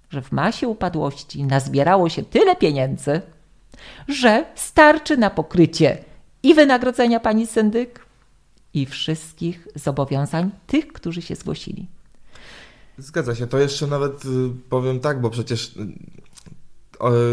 że 0.10 0.22
w 0.22 0.32
masie 0.32 0.67
upadłości 0.67 1.44
nazbierało 1.44 2.10
się 2.10 2.24
tyle 2.24 2.56
pieniędzy, 2.56 3.22
że 4.08 4.46
starczy 4.56 5.17
na 5.17 5.30
pokrycie 5.30 5.98
i 6.44 6.54
wynagrodzenia 6.54 7.20
pani 7.20 7.48
syndyk, 7.48 8.06
i 8.74 8.86
wszystkich 8.86 9.67
zobowiązań 9.76 10.52
tych, 10.67 10.88
którzy 10.88 11.22
się 11.22 11.36
zgłosili. 11.36 11.88
Zgadza 12.98 13.36
się. 13.36 13.48
To 13.48 13.60
jeszcze 13.60 13.88
nawet 13.88 14.26
y, 14.26 14.28
powiem 14.70 15.00
tak, 15.00 15.22
bo 15.22 15.30
przecież 15.30 15.76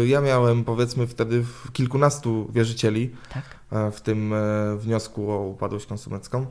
y, 0.01 0.07
ja 0.07 0.21
miałem 0.21 0.63
powiedzmy 0.63 1.07
wtedy 1.07 1.45
kilkunastu 1.73 2.51
wierzycieli 2.51 3.15
Tak. 3.33 3.43
e, 3.71 3.91
w 3.91 4.01
tym 4.01 4.33
e, 4.33 4.75
wniosku 4.77 5.31
o 5.31 5.47
upadłość 5.47 5.85
konsumencką, 5.85 6.45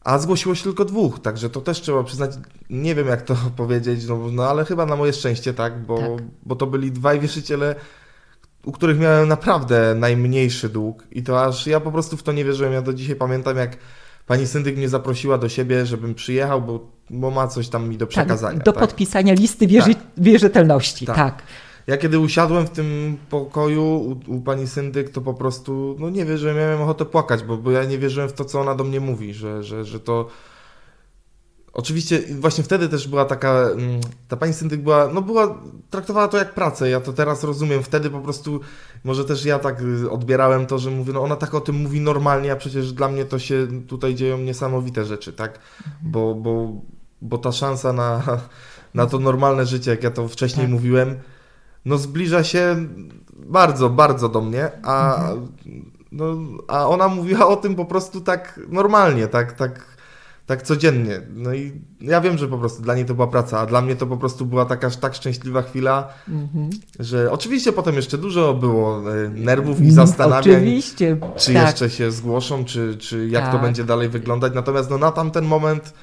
a 0.00 0.18
zgłosiło 0.18 0.54
się 0.54 0.62
tylko 0.62 0.84
dwóch, 0.84 1.18
także 1.18 1.50
to 1.50 1.60
też 1.60 1.80
trzeba 1.80 2.04
przyznać, 2.04 2.30
nie 2.70 2.94
wiem 2.94 3.06
jak 3.06 3.22
to 3.22 3.36
powiedzieć, 3.56 4.06
no, 4.06 4.18
no 4.32 4.44
ale 4.50 4.64
chyba 4.64 4.86
na 4.86 4.96
moje 4.96 5.12
szczęście 5.12 5.54
tak, 5.54 5.86
bo, 5.86 5.98
Tak. 5.98 6.24
bo 6.42 6.56
to 6.56 6.66
byli 6.66 6.92
dwaj 6.92 7.20
wierzyciele, 7.20 7.74
u 8.64 8.72
których 8.72 8.98
miałem 8.98 9.28
naprawdę 9.28 9.94
najmniejszy 9.94 10.68
dług 10.68 11.04
i 11.10 11.22
to 11.22 11.44
aż 11.44 11.66
ja 11.66 11.80
po 11.80 11.92
prostu 11.92 12.16
w 12.16 12.22
to 12.22 12.32
nie 12.32 12.44
wierzyłem. 12.44 12.72
Ja 12.72 12.82
do 12.82 12.92
dzisiaj 12.92 13.16
pamiętam, 13.16 13.56
jak 13.56 13.76
pani 14.26 14.46
syndyk 14.46 14.76
mnie 14.76 14.88
zaprosiła 14.88 15.38
do 15.38 15.48
siebie, 15.48 15.86
żebym 15.86 16.14
przyjechał, 16.14 16.62
bo, 16.62 16.90
bo 17.10 17.30
ma 17.30 17.48
coś 17.48 17.68
tam 17.68 17.88
mi 17.88 17.96
do 17.96 18.06
przekazania. 18.06 18.56
Tak, 18.56 18.64
do 18.64 18.72
tak? 18.72 18.80
podpisania 18.80 19.34
listy 19.34 19.66
wierzy- 19.66 19.94
wierzytelności. 20.16 21.06
Tak. 21.06 21.16
Tak. 21.16 21.42
Ja 21.86 21.96
kiedy 21.96 22.18
usiadłem 22.18 22.66
w 22.66 22.70
tym 22.70 23.16
pokoju 23.30 23.84
u, 23.84 24.36
u 24.36 24.40
pani 24.40 24.66
syndyk, 24.66 25.10
to 25.10 25.20
po 25.20 25.34
prostu, 25.34 25.96
no 25.98 26.10
nie 26.10 26.24
wierzyłem, 26.24 26.56
miałem 26.56 26.80
ochotę 26.82 27.04
płakać, 27.04 27.42
bo, 27.42 27.56
bo 27.56 27.70
ja 27.70 27.84
nie 27.84 27.98
wierzyłem 27.98 28.28
w 28.28 28.32
to, 28.32 28.44
co 28.44 28.60
ona 28.60 28.74
do 28.74 28.84
mnie 28.84 29.00
mówi, 29.00 29.34
że, 29.34 29.62
że, 29.62 29.84
że 29.84 30.00
to... 30.00 30.28
Oczywiście 31.72 32.22
właśnie 32.40 32.64
wtedy 32.64 32.88
też 32.88 33.08
była 33.08 33.24
taka, 33.24 33.52
mm, 33.52 34.00
ta 34.28 34.36
pani 34.36 34.52
syndyk 34.52 34.80
była, 34.80 35.08
no 35.08 35.22
była, 35.22 35.58
traktowała 35.90 36.28
to 36.28 36.38
jak 36.38 36.54
pracę, 36.54 36.90
ja 36.90 37.00
to 37.00 37.12
teraz 37.12 37.44
rozumiem, 37.44 37.82
wtedy 37.82 38.10
po 38.10 38.20
prostu, 38.20 38.60
może 39.04 39.24
też 39.24 39.44
ja 39.44 39.58
tak 39.58 39.82
y, 39.82 40.10
odbierałem 40.10 40.66
to, 40.66 40.78
że 40.78 40.90
mówię, 40.90 41.12
no 41.12 41.22
ona 41.22 41.36
tak 41.36 41.54
o 41.54 41.60
tym 41.60 41.76
mówi 41.76 42.00
normalnie, 42.00 42.52
a 42.52 42.56
przecież 42.56 42.92
dla 42.92 43.08
mnie 43.08 43.24
to 43.24 43.38
się 43.38 43.66
tutaj 43.86 44.14
dzieją 44.14 44.38
niesamowite 44.38 45.04
rzeczy, 45.04 45.32
tak, 45.32 45.58
bo, 46.02 46.34
bo, 46.34 46.72
bo 47.22 47.38
ta 47.38 47.52
szansa 47.52 47.92
na, 47.92 48.22
na 48.94 49.06
to 49.06 49.18
normalne 49.18 49.66
życie, 49.66 49.90
jak 49.90 50.02
ja 50.02 50.10
to 50.10 50.28
wcześniej 50.28 50.66
tak. 50.66 50.72
mówiłem, 50.72 51.18
no 51.84 51.98
zbliża 51.98 52.44
się 52.44 52.76
bardzo, 53.32 53.90
bardzo 53.90 54.28
do 54.28 54.40
mnie, 54.40 54.70
a, 54.82 55.14
mhm. 55.14 55.48
no, 56.12 56.24
a 56.68 56.88
ona 56.88 57.08
mówiła 57.08 57.46
o 57.46 57.56
tym 57.56 57.74
po 57.74 57.84
prostu 57.84 58.20
tak 58.20 58.60
normalnie, 58.68 59.26
tak, 59.26 59.52
tak 59.52 59.91
tak 60.52 60.62
codziennie. 60.62 61.20
No 61.34 61.54
i 61.54 61.72
ja 62.00 62.20
wiem, 62.20 62.38
że 62.38 62.48
po 62.48 62.58
prostu 62.58 62.82
dla 62.82 62.94
niej 62.94 63.04
to 63.04 63.14
była 63.14 63.26
praca, 63.26 63.60
a 63.60 63.66
dla 63.66 63.80
mnie 63.80 63.96
to 63.96 64.06
po 64.06 64.16
prostu 64.16 64.46
była 64.46 64.64
taka 64.64 64.90
tak 64.90 65.14
szczęśliwa 65.14 65.62
chwila, 65.62 66.08
mm-hmm. 66.28 66.70
że 66.98 67.32
oczywiście 67.32 67.72
potem 67.72 67.94
jeszcze 67.94 68.18
dużo 68.18 68.54
było 68.54 69.12
e, 69.14 69.28
nerwów 69.28 69.80
i 69.80 69.90
zastanawiań, 69.90 70.56
oczywiście, 70.56 71.16
czy 71.36 71.52
tak. 71.54 71.66
jeszcze 71.66 71.90
się 71.90 72.10
zgłoszą, 72.10 72.64
czy, 72.64 72.96
czy 72.96 73.28
jak 73.28 73.42
tak. 73.44 73.52
to 73.52 73.58
będzie 73.58 73.84
dalej 73.84 74.08
wyglądać. 74.08 74.52
Natomiast 74.54 74.90
no, 74.90 74.98
na 74.98 75.12
tamten 75.12 75.44
moment 75.44 75.94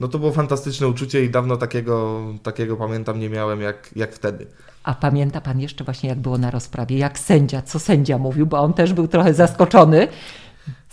no 0.00 0.08
to 0.08 0.18
było 0.18 0.32
fantastyczne 0.32 0.88
uczucie 0.88 1.24
i 1.24 1.30
dawno 1.30 1.56
takiego, 1.56 2.20
takiego 2.42 2.76
pamiętam 2.76 3.20
nie 3.20 3.30
miałem 3.30 3.60
jak, 3.60 3.90
jak 3.96 4.12
wtedy. 4.12 4.46
A 4.84 4.94
pamięta 4.94 5.40
pan 5.40 5.60
jeszcze 5.60 5.84
właśnie 5.84 6.08
jak 6.08 6.18
było 6.18 6.38
na 6.38 6.50
rozprawie, 6.50 6.98
jak 6.98 7.18
sędzia, 7.18 7.62
co 7.62 7.78
sędzia 7.78 8.18
mówił, 8.18 8.46
bo 8.46 8.60
on 8.60 8.74
też 8.74 8.92
był 8.92 9.08
trochę 9.08 9.34
zaskoczony, 9.34 10.08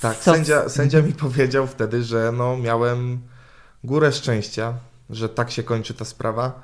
tak, 0.02 0.18
Co... 0.18 0.34
sędzia, 0.34 0.70
sędzia 0.70 1.02
mi 1.02 1.14
powiedział 1.14 1.68
wtedy, 1.68 2.04
że 2.04 2.32
no 2.32 2.58
miałem 2.58 3.20
górę 3.84 4.12
szczęścia, 4.12 4.74
że 5.10 5.30
tak 5.30 5.52
się 5.52 5.64
kończy 5.64 5.94
ta 5.94 6.06
sprawa. 6.06 6.62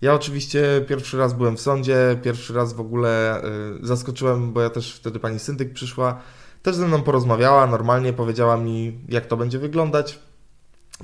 Ja 0.00 0.14
oczywiście 0.14 0.84
pierwszy 0.88 1.18
raz 1.18 1.34
byłem 1.34 1.56
w 1.56 1.60
sądzie, 1.60 2.18
pierwszy 2.22 2.54
raz 2.54 2.72
w 2.72 2.80
ogóle 2.80 3.42
y, 3.82 3.86
zaskoczyłem, 3.86 4.52
bo 4.52 4.60
ja 4.60 4.70
też 4.70 4.94
wtedy 4.94 5.20
pani 5.20 5.38
syndyk 5.38 5.72
przyszła, 5.72 6.20
też 6.62 6.76
ze 6.76 6.88
mną 6.88 7.02
porozmawiała, 7.02 7.66
normalnie 7.66 8.12
powiedziała 8.12 8.56
mi, 8.56 8.98
jak 9.08 9.26
to 9.26 9.36
będzie 9.36 9.58
wyglądać. 9.58 10.18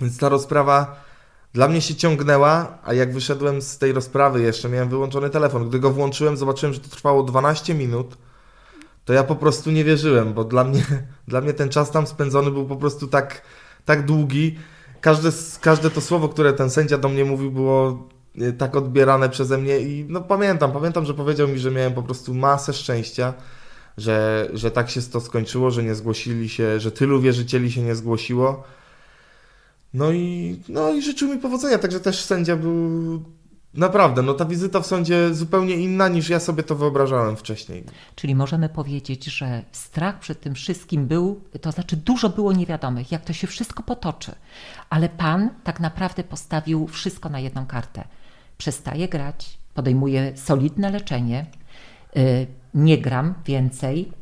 Więc 0.01 0.19
ta 0.19 0.29
rozprawa 0.29 1.05
dla 1.53 1.69
mnie 1.69 1.81
się 1.81 1.95
ciągnęła, 1.95 2.79
a 2.85 2.95
jak 2.95 3.13
wyszedłem 3.13 3.63
z 3.63 3.79
tej 3.79 3.93
rozprawy, 3.93 4.43
jeszcze 4.43 4.69
miałem 4.69 4.89
wyłączony 4.89 5.31
telefon. 5.31 5.69
Gdy 5.69 5.79
go 5.79 5.91
włączyłem, 5.91 6.37
zobaczyłem, 6.37 6.75
że 6.75 6.81
to 6.81 6.89
trwało 6.89 7.23
12 7.23 7.75
minut 7.75 8.17
to 9.05 9.13
ja 9.13 9.25
po 9.25 9.37
prostu 9.37 9.71
nie 9.71 9.85
wierzyłem, 9.85 10.35
bo 10.35 10.45
dla 10.45 10.65
mnie, 10.65 10.83
dla 11.29 11.41
mnie 11.41 11.53
ten 11.53 11.69
czas 11.69 11.91
tam 11.91 12.07
spędzony 12.07 12.51
był 12.51 12.67
po 12.67 12.77
prostu 12.77 13.07
tak, 13.07 13.43
tak 13.85 14.05
długi. 14.07 14.59
Każde, 15.01 15.31
każde 15.61 15.91
to 15.91 16.01
słowo, 16.01 16.29
które 16.29 16.53
ten 16.53 16.71
sędzia 16.71 16.99
do 16.99 17.09
mnie 17.09 17.25
mówił, 17.25 17.51
było 17.53 18.09
e, 18.41 18.53
tak 18.53 18.77
odbierane 18.77 19.29
przeze 19.29 19.59
mnie 19.59 19.81
i 19.81 20.07
no 20.09 20.21
pamiętam, 20.21 20.73
pamiętam, 20.73 21.05
że 21.05 21.15
powiedział 21.15 21.49
mi, 21.49 21.59
że 21.59 21.71
miałem 21.71 21.95
po 21.95 22.03
prostu 22.03 22.35
masę 22.35 22.73
szczęścia, 22.73 23.35
że, 23.99 24.49
że 24.53 24.71
tak 24.71 24.91
się 24.91 25.03
to 25.03 25.21
skończyło, 25.21 25.71
że 25.71 25.83
nie 25.83 25.95
zgłosili 25.95 26.49
się, 26.49 26.81
że 26.81 26.91
tylu 26.91 27.21
wierzycieli 27.21 27.73
się 27.73 27.83
nie 27.83 27.95
zgłosiło. 27.95 28.65
No 29.95 30.13
i, 30.13 30.57
no 30.69 30.93
i 30.93 31.03
życzył 31.03 31.29
mi 31.29 31.39
powodzenia, 31.39 31.79
także 31.79 32.01
też 32.01 32.25
sędzia 32.25 32.57
był 32.57 33.23
Naprawdę, 33.75 34.23
no 34.23 34.35
ta 34.35 34.45
wizyta 34.45 34.81
w 34.81 34.87
sądzie 34.87 35.35
zupełnie 35.35 35.77
inna 35.77 36.09
niż 36.09 36.29
ja 36.29 36.41
sobie 36.41 36.63
to 36.63 36.75
wyobrażałem 36.75 37.37
wcześniej. 37.37 37.85
Czyli 38.17 38.35
możemy 38.35 38.69
powiedzieć, 38.69 39.25
że 39.25 39.63
strach 39.73 40.19
przed 40.19 40.41
tym 40.41 40.55
wszystkim 40.55 41.07
był, 41.07 41.41
to 41.61 41.73
znaczy 41.73 41.97
dużo 41.97 42.29
było 42.29 42.53
niewiadomych, 42.53 43.13
jak 43.13 43.25
to 43.25 43.33
się 43.33 43.47
wszystko 43.47 43.83
potoczy, 43.83 44.33
ale 44.91 45.09
pan 45.09 45.51
tak 45.65 45.81
naprawdę 45.81 46.25
postawił 46.25 46.87
wszystko 46.87 47.29
na 47.29 47.41
jedną 47.41 47.67
kartę. 47.67 48.05
Przestaje 48.59 49.09
grać, 49.09 49.59
podejmuje 49.75 50.37
solidne 50.37 50.91
leczenie, 50.91 51.47
y, 52.17 52.47
nie 52.75 52.99
gram 52.99 53.35
więcej 53.47 54.13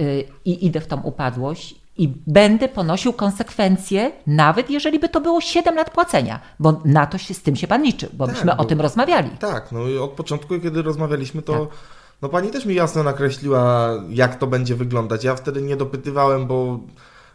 y, 0.00 0.24
i 0.44 0.66
idę 0.66 0.80
w 0.80 0.86
tą 0.86 1.00
upadłość 1.00 1.83
i 1.96 2.08
będę 2.26 2.68
ponosił 2.68 3.12
konsekwencje, 3.12 4.12
nawet 4.26 4.70
jeżeli 4.70 4.98
by 4.98 5.08
to 5.08 5.20
było 5.20 5.40
7 5.40 5.74
lat 5.74 5.90
płacenia, 5.90 6.40
bo 6.58 6.80
na 6.84 7.06
to 7.06 7.18
się 7.18 7.34
z 7.34 7.42
tym 7.42 7.56
się 7.56 7.66
pan 7.66 7.82
liczył, 7.82 8.08
bo 8.12 8.26
tak, 8.26 8.34
myśmy 8.34 8.52
bo, 8.56 8.62
o 8.62 8.64
tym 8.64 8.80
rozmawiali. 8.80 9.30
Tak, 9.30 9.72
no 9.72 9.88
i 9.88 9.98
od 9.98 10.10
początku, 10.10 10.60
kiedy 10.60 10.82
rozmawialiśmy, 10.82 11.42
to 11.42 11.66
tak. 11.66 11.78
no 12.22 12.28
pani 12.28 12.50
też 12.50 12.66
mi 12.66 12.74
jasno 12.74 13.02
nakreśliła, 13.02 13.90
jak 14.10 14.38
to 14.38 14.46
będzie 14.46 14.74
wyglądać. 14.74 15.24
Ja 15.24 15.34
wtedy 15.34 15.62
nie 15.62 15.76
dopytywałem, 15.76 16.46
bo 16.46 16.80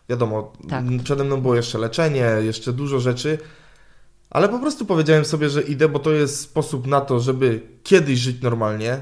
wiadomo, 0.10 0.52
tak. 0.69 0.84
przede 1.04 1.24
mną 1.24 1.41
było 1.41 1.56
jeszcze 1.56 1.78
leczenie, 1.78 2.26
jeszcze 2.39 2.74
dużo 2.74 3.00
rzeczy. 3.00 3.38
Ale 4.30 4.50
po 4.50 4.60
prostu 4.60 4.86
powiedziałem 4.86 5.26
sobie, 5.26 5.50
że 5.50 5.62
idę, 5.62 5.89
bo 5.89 6.00
to 6.00 6.12
jest 6.12 6.39
sposób 6.39 6.88
na 6.88 7.02
to, 7.02 7.19
żeby 7.19 7.62
kiedyś 7.84 8.19
żyć 8.19 8.41
normalnie, 8.41 9.02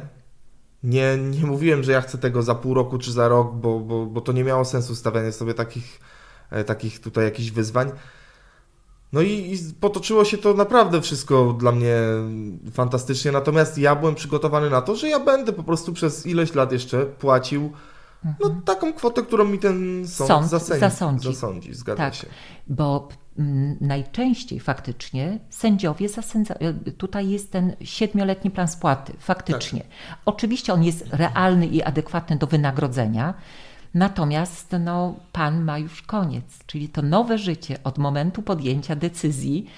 nie, 0.88 1.18
nie 1.18 1.46
mówiłem, 1.46 1.84
że 1.84 1.92
ja 1.92 2.02
chcę 2.02 2.18
tego 2.18 2.44
za 2.44 2.56
pół 2.56 2.74
roku 2.74 2.98
czy 2.98 3.12
za 3.12 3.28
rok, 3.28 3.56
bo, 3.56 3.80
bo, 3.80 4.06
bo 4.06 4.22
to 4.22 4.32
nie 4.32 4.44
miało 4.44 4.66
sensu 4.66 4.96
stawianie 4.96 5.32
sobie 5.32 5.54
takich, 5.54 6.00
e, 6.50 6.64
takich 6.64 7.00
tutaj 7.02 7.24
jakichś 7.24 7.52
wyzwań. 7.52 7.92
No 9.14 9.22
i, 9.22 9.30
i, 9.30 9.74
potoczyło 9.80 10.26
się 10.26 10.38
to 10.38 10.54
naprawdę 10.54 11.02
wszystko 11.02 11.56
dla 11.60 11.72
mnie 11.72 11.98
fantastycznie, 12.72 13.32
natomiast 13.32 13.78
ja 13.78 13.96
byłem 13.96 14.16
przygotowany 14.16 14.70
na 14.70 14.82
to, 14.82 14.96
że 14.96 15.10
ja 15.10 15.20
będę 15.20 15.54
po 15.54 15.64
prostu 15.64 15.94
przez 15.94 16.26
ileś 16.26 16.56
lat 16.56 16.72
jeszcze 16.72 17.06
płacił 17.06 17.72
no, 18.24 18.48
mhm. 18.48 18.62
taką 18.62 18.94
kwotę, 18.94 19.24
którą 19.24 19.46
mi 19.46 19.60
ten 19.60 20.08
sąd, 20.08 20.28
sąd 20.28 20.50
zasędzi, 20.50 20.80
zasądzi. 20.80 21.34
zasądzi. 21.34 21.74
Zgadza 21.74 21.98
tak, 21.98 22.16
się. 22.16 22.28
Bo 22.68 23.08
najczęściej 23.82 24.60
faktycznie 24.60 25.40
sędziowie 25.50 26.10
zasędzają, 26.10 26.74
tutaj 26.98 27.30
jest 27.30 27.52
ten 27.52 27.76
siedmioletni 27.82 28.52
plan 28.52 28.68
spłaty, 28.68 29.14
faktycznie. 29.20 29.80
Tak. 29.80 30.18
Oczywiście 30.26 30.74
on 30.74 30.84
jest 30.84 31.06
realny 31.12 31.68
i 31.68 31.84
adekwatny 31.84 32.36
do 32.36 32.48
wynagrodzenia, 32.48 33.34
natomiast 33.94 34.76
no, 34.80 35.16
pan 35.32 35.64
ma 35.64 35.78
już 35.78 36.02
koniec, 36.02 36.66
czyli 36.66 36.90
to 36.90 37.02
nowe 37.02 37.38
życie 37.38 37.78
od 37.84 37.98
momentu 37.98 38.42
podjęcia 38.42 38.96
decyzji 38.96 39.70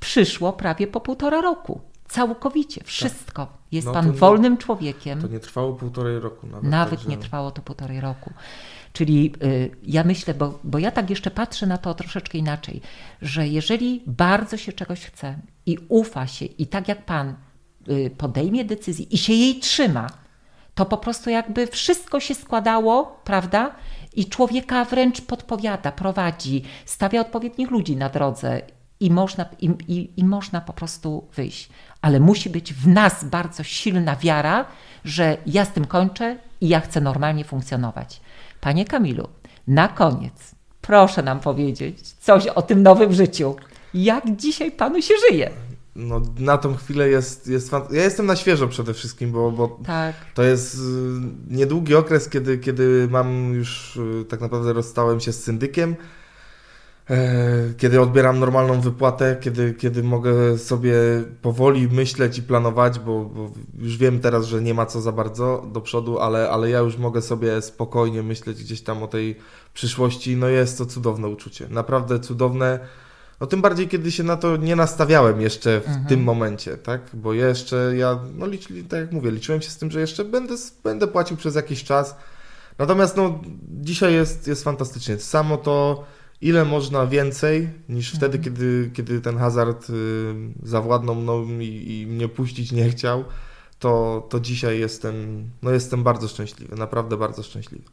przyszło 0.00 0.52
prawie 0.52 0.86
po 0.86 1.00
półtora 1.00 1.40
roku. 1.40 1.80
Całkowicie, 2.08 2.84
wszystko. 2.84 3.46
Tak. 3.46 3.54
Jest 3.72 3.86
no, 3.86 3.92
pan 3.92 4.12
wolnym 4.12 4.56
człowiekiem. 4.56 5.20
To 5.20 5.28
nie 5.28 5.40
trwało 5.40 5.72
półtorej 5.72 6.20
roku 6.20 6.46
nawet. 6.46 6.70
Nawet 6.70 6.90
także... 6.90 7.08
nie 7.08 7.16
trwało 7.16 7.50
to 7.50 7.62
półtorej 7.62 8.00
roku. 8.00 8.30
Czyli 8.92 9.32
y, 9.42 9.70
ja 9.82 10.04
myślę, 10.04 10.34
bo, 10.34 10.58
bo 10.64 10.78
ja 10.78 10.90
tak 10.90 11.10
jeszcze 11.10 11.30
patrzę 11.30 11.66
na 11.66 11.78
to 11.78 11.94
troszeczkę 11.94 12.38
inaczej, 12.38 12.80
że 13.22 13.48
jeżeli 13.48 14.02
bardzo 14.06 14.56
się 14.56 14.72
czegoś 14.72 15.00
chce 15.04 15.38
i 15.66 15.78
ufa 15.88 16.26
się, 16.26 16.44
i 16.44 16.66
tak 16.66 16.88
jak 16.88 17.04
Pan 17.04 17.34
y, 17.88 18.10
podejmie 18.18 18.64
decyzję 18.64 19.06
i 19.10 19.18
się 19.18 19.32
jej 19.32 19.60
trzyma, 19.60 20.06
to 20.74 20.86
po 20.86 20.96
prostu 20.96 21.30
jakby 21.30 21.66
wszystko 21.66 22.20
się 22.20 22.34
składało, 22.34 23.20
prawda? 23.24 23.74
I 24.16 24.26
człowieka 24.26 24.84
wręcz 24.84 25.20
podpowiada, 25.20 25.92
prowadzi, 25.92 26.62
stawia 26.84 27.20
odpowiednich 27.20 27.70
ludzi 27.70 27.96
na 27.96 28.08
drodze 28.08 28.62
i 29.00 29.10
można, 29.10 29.44
i, 29.60 29.70
i, 29.88 30.20
i, 30.20 30.24
można 30.24 30.60
po 30.60 30.72
prostu 30.72 31.28
wyjść. 31.34 31.68
Ale 32.02 32.20
musi 32.20 32.50
być 32.50 32.74
w 32.74 32.88
nas 32.88 33.24
bardzo 33.24 33.62
silna 33.62 34.16
wiara, 34.16 34.64
że 35.04 35.36
ja 35.46 35.64
z 35.64 35.72
tym 35.72 35.84
kończę 35.84 36.38
i 36.60 36.68
ja 36.68 36.80
chcę 36.80 37.00
normalnie 37.00 37.44
funkcjonować. 37.44 38.20
Panie 38.60 38.84
Kamilu, 38.84 39.28
na 39.66 39.88
koniec 39.88 40.54
proszę 40.80 41.22
nam 41.22 41.40
powiedzieć 41.40 42.12
coś 42.20 42.46
o 42.46 42.62
tym 42.62 42.82
nowym 42.82 43.12
życiu. 43.12 43.56
Jak 43.94 44.36
dzisiaj 44.36 44.72
panu 44.72 45.02
się 45.02 45.14
żyje? 45.30 45.50
No, 45.96 46.22
na 46.38 46.58
tą 46.58 46.74
chwilę 46.74 47.08
jest, 47.08 47.46
jest 47.46 47.72
Ja 47.90 48.02
jestem 48.02 48.26
na 48.26 48.36
świeżo 48.36 48.68
przede 48.68 48.94
wszystkim, 48.94 49.32
bo, 49.32 49.50
bo 49.50 49.78
tak. 49.86 50.14
to 50.34 50.42
jest 50.42 50.74
y, 50.74 50.78
niedługi 51.50 51.94
okres, 51.94 52.28
kiedy, 52.28 52.58
kiedy 52.58 53.08
mam 53.10 53.54
już 53.54 53.96
y, 53.96 54.24
tak 54.28 54.40
naprawdę 54.40 54.72
rozstałem 54.72 55.20
się 55.20 55.32
z 55.32 55.44
syndykiem 55.44 55.96
kiedy 57.76 58.00
odbieram 58.00 58.38
normalną 58.38 58.80
wypłatę, 58.80 59.36
kiedy, 59.40 59.74
kiedy 59.74 60.02
mogę 60.02 60.58
sobie 60.58 60.94
powoli 61.42 61.88
myśleć 61.88 62.38
i 62.38 62.42
planować, 62.42 62.98
bo, 62.98 63.24
bo, 63.24 63.50
już 63.78 63.96
wiem 63.96 64.20
teraz, 64.20 64.46
że 64.46 64.62
nie 64.62 64.74
ma 64.74 64.86
co 64.86 65.00
za 65.00 65.12
bardzo 65.12 65.66
do 65.72 65.80
przodu, 65.80 66.18
ale, 66.18 66.50
ale 66.50 66.70
ja 66.70 66.78
już 66.78 66.96
mogę 66.96 67.22
sobie 67.22 67.62
spokojnie 67.62 68.22
myśleć 68.22 68.64
gdzieś 68.64 68.80
tam 68.80 69.02
o 69.02 69.06
tej 69.06 69.36
przyszłości. 69.74 70.36
No 70.36 70.48
jest 70.48 70.78
to 70.78 70.86
cudowne 70.86 71.28
uczucie, 71.28 71.66
naprawdę 71.70 72.20
cudowne. 72.20 72.78
No 73.40 73.46
tym 73.46 73.62
bardziej, 73.62 73.88
kiedy 73.88 74.12
się 74.12 74.22
na 74.22 74.36
to 74.36 74.56
nie 74.56 74.76
nastawiałem 74.76 75.40
jeszcze 75.40 75.80
w 75.80 75.86
mhm. 75.86 76.06
tym 76.06 76.22
momencie, 76.22 76.76
tak? 76.76 77.00
Bo 77.14 77.32
jeszcze 77.32 77.92
ja, 77.96 78.18
no 78.34 78.46
licz, 78.46 78.68
tak 78.88 79.00
jak 79.00 79.12
mówię, 79.12 79.30
liczyłem 79.30 79.62
się 79.62 79.70
z 79.70 79.78
tym, 79.78 79.90
że 79.90 80.00
jeszcze 80.00 80.24
będę, 80.24 80.54
będę 80.84 81.06
płacił 81.06 81.36
przez 81.36 81.54
jakiś 81.54 81.84
czas. 81.84 82.16
Natomiast 82.78 83.16
no 83.16 83.40
dzisiaj 83.68 84.14
jest, 84.14 84.46
jest 84.46 84.64
fantastycznie. 84.64 85.18
Samo 85.18 85.56
to 85.56 86.04
ile 86.40 86.64
można 86.64 87.06
więcej 87.06 87.68
niż 87.88 88.14
mhm. 88.14 88.18
wtedy, 88.18 88.44
kiedy, 88.44 88.90
kiedy 88.94 89.20
ten 89.20 89.38
hazard 89.38 89.90
y, 89.90 89.94
zawładnął 90.62 91.14
mną 91.14 91.58
i, 91.58 92.00
i 92.00 92.06
mnie 92.06 92.28
puścić 92.28 92.72
nie 92.72 92.90
chciał, 92.90 93.24
to, 93.78 94.26
to 94.30 94.40
dzisiaj 94.40 94.80
jestem, 94.80 95.44
no 95.62 95.70
jestem 95.70 96.02
bardzo 96.02 96.28
szczęśliwy, 96.28 96.76
naprawdę 96.76 97.16
bardzo 97.16 97.42
szczęśliwy. 97.42 97.84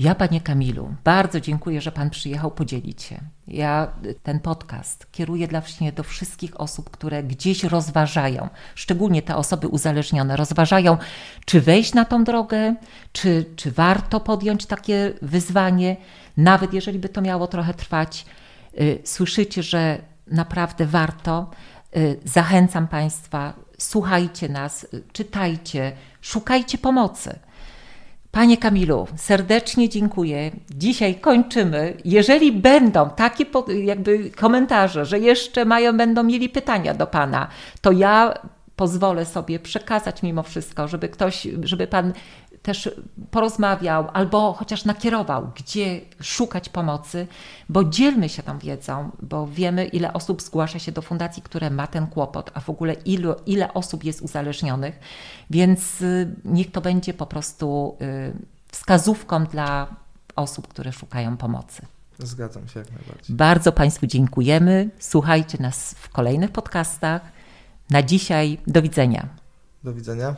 Ja, 0.00 0.14
panie 0.14 0.40
Kamilu, 0.40 0.94
bardzo 1.04 1.40
dziękuję, 1.40 1.80
że 1.80 1.92
pan 1.92 2.10
przyjechał 2.10 2.50
podzielić 2.50 3.02
się. 3.02 3.20
Ja 3.48 3.92
ten 4.22 4.40
podcast 4.40 5.12
kieruję 5.12 5.48
dla 5.48 5.60
właśnie 5.60 5.92
do 5.92 6.02
wszystkich 6.02 6.60
osób, 6.60 6.90
które 6.90 7.22
gdzieś 7.22 7.64
rozważają, 7.64 8.48
szczególnie 8.74 9.22
te 9.22 9.36
osoby 9.36 9.68
uzależnione, 9.68 10.36
rozważają, 10.36 10.96
czy 11.44 11.60
wejść 11.60 11.94
na 11.94 12.04
tą 12.04 12.24
drogę, 12.24 12.74
czy, 13.12 13.44
czy 13.56 13.72
warto 13.72 14.20
podjąć 14.20 14.66
takie 14.66 15.12
wyzwanie, 15.22 15.96
nawet 16.36 16.74
jeżeli 16.74 16.98
by 16.98 17.08
to 17.08 17.20
miało 17.20 17.46
trochę 17.46 17.74
trwać. 17.74 18.26
Y, 18.80 18.98
słyszycie, 19.04 19.62
że 19.62 19.98
naprawdę 20.26 20.86
warto. 20.86 21.50
Y, 21.96 22.20
zachęcam 22.24 22.88
Państwa, 22.88 23.52
słuchajcie 23.78 24.48
nas, 24.48 24.84
y, 24.84 25.02
czytajcie, 25.12 25.92
szukajcie 26.20 26.78
pomocy. 26.78 27.38
Panie 28.36 28.56
Kamilu, 28.56 29.06
serdecznie 29.16 29.88
dziękuję. 29.88 30.50
Dzisiaj 30.70 31.14
kończymy. 31.14 31.96
Jeżeli 32.04 32.52
będą 32.52 33.10
takie 33.10 33.44
jakby 33.84 34.30
komentarze, 34.30 35.04
że 35.04 35.18
jeszcze 35.18 35.64
mają, 35.64 35.96
będą 35.96 36.22
mieli 36.22 36.48
pytania 36.48 36.94
do 36.94 37.06
Pana, 37.06 37.48
to 37.80 37.92
ja 37.92 38.34
pozwolę 38.76 39.26
sobie 39.26 39.58
przekazać 39.58 40.22
mimo 40.22 40.42
wszystko, 40.42 40.88
żeby 40.88 41.08
ktoś, 41.08 41.46
żeby 41.62 41.86
Pan 41.86 42.12
też 42.66 42.90
porozmawiał 43.30 44.08
albo 44.12 44.52
chociaż 44.52 44.84
nakierował, 44.84 45.50
gdzie 45.56 46.00
szukać 46.20 46.68
pomocy, 46.68 47.26
bo 47.68 47.84
dzielmy 47.84 48.28
się 48.28 48.42
tą 48.42 48.58
wiedzą, 48.58 49.10
bo 49.22 49.46
wiemy, 49.46 49.84
ile 49.84 50.12
osób 50.12 50.42
zgłasza 50.42 50.78
się 50.78 50.92
do 50.92 51.02
fundacji, 51.02 51.42
które 51.42 51.70
ma 51.70 51.86
ten 51.86 52.06
kłopot, 52.06 52.50
a 52.54 52.60
w 52.60 52.70
ogóle 52.70 52.92
ilu, 52.92 53.34
ile 53.46 53.74
osób 53.74 54.04
jest 54.04 54.22
uzależnionych, 54.22 54.98
więc 55.50 56.02
y, 56.02 56.36
niech 56.44 56.72
to 56.72 56.80
będzie 56.80 57.14
po 57.14 57.26
prostu 57.26 57.96
y, 58.00 58.32
wskazówką 58.72 59.44
dla 59.44 59.86
osób, 60.36 60.68
które 60.68 60.92
szukają 60.92 61.36
pomocy. 61.36 61.82
Zgadzam 62.18 62.68
się 62.68 62.80
jak 62.80 62.90
najbardziej. 62.90 63.36
Bardzo 63.36 63.72
Państwu 63.72 64.06
dziękujemy. 64.06 64.90
Słuchajcie 64.98 65.58
nas 65.60 65.94
w 65.98 66.08
kolejnych 66.08 66.50
podcastach. 66.50 67.22
Na 67.90 68.02
dzisiaj 68.02 68.58
do 68.66 68.82
widzenia. 68.82 69.28
Do 69.84 69.94
widzenia. 69.94 70.34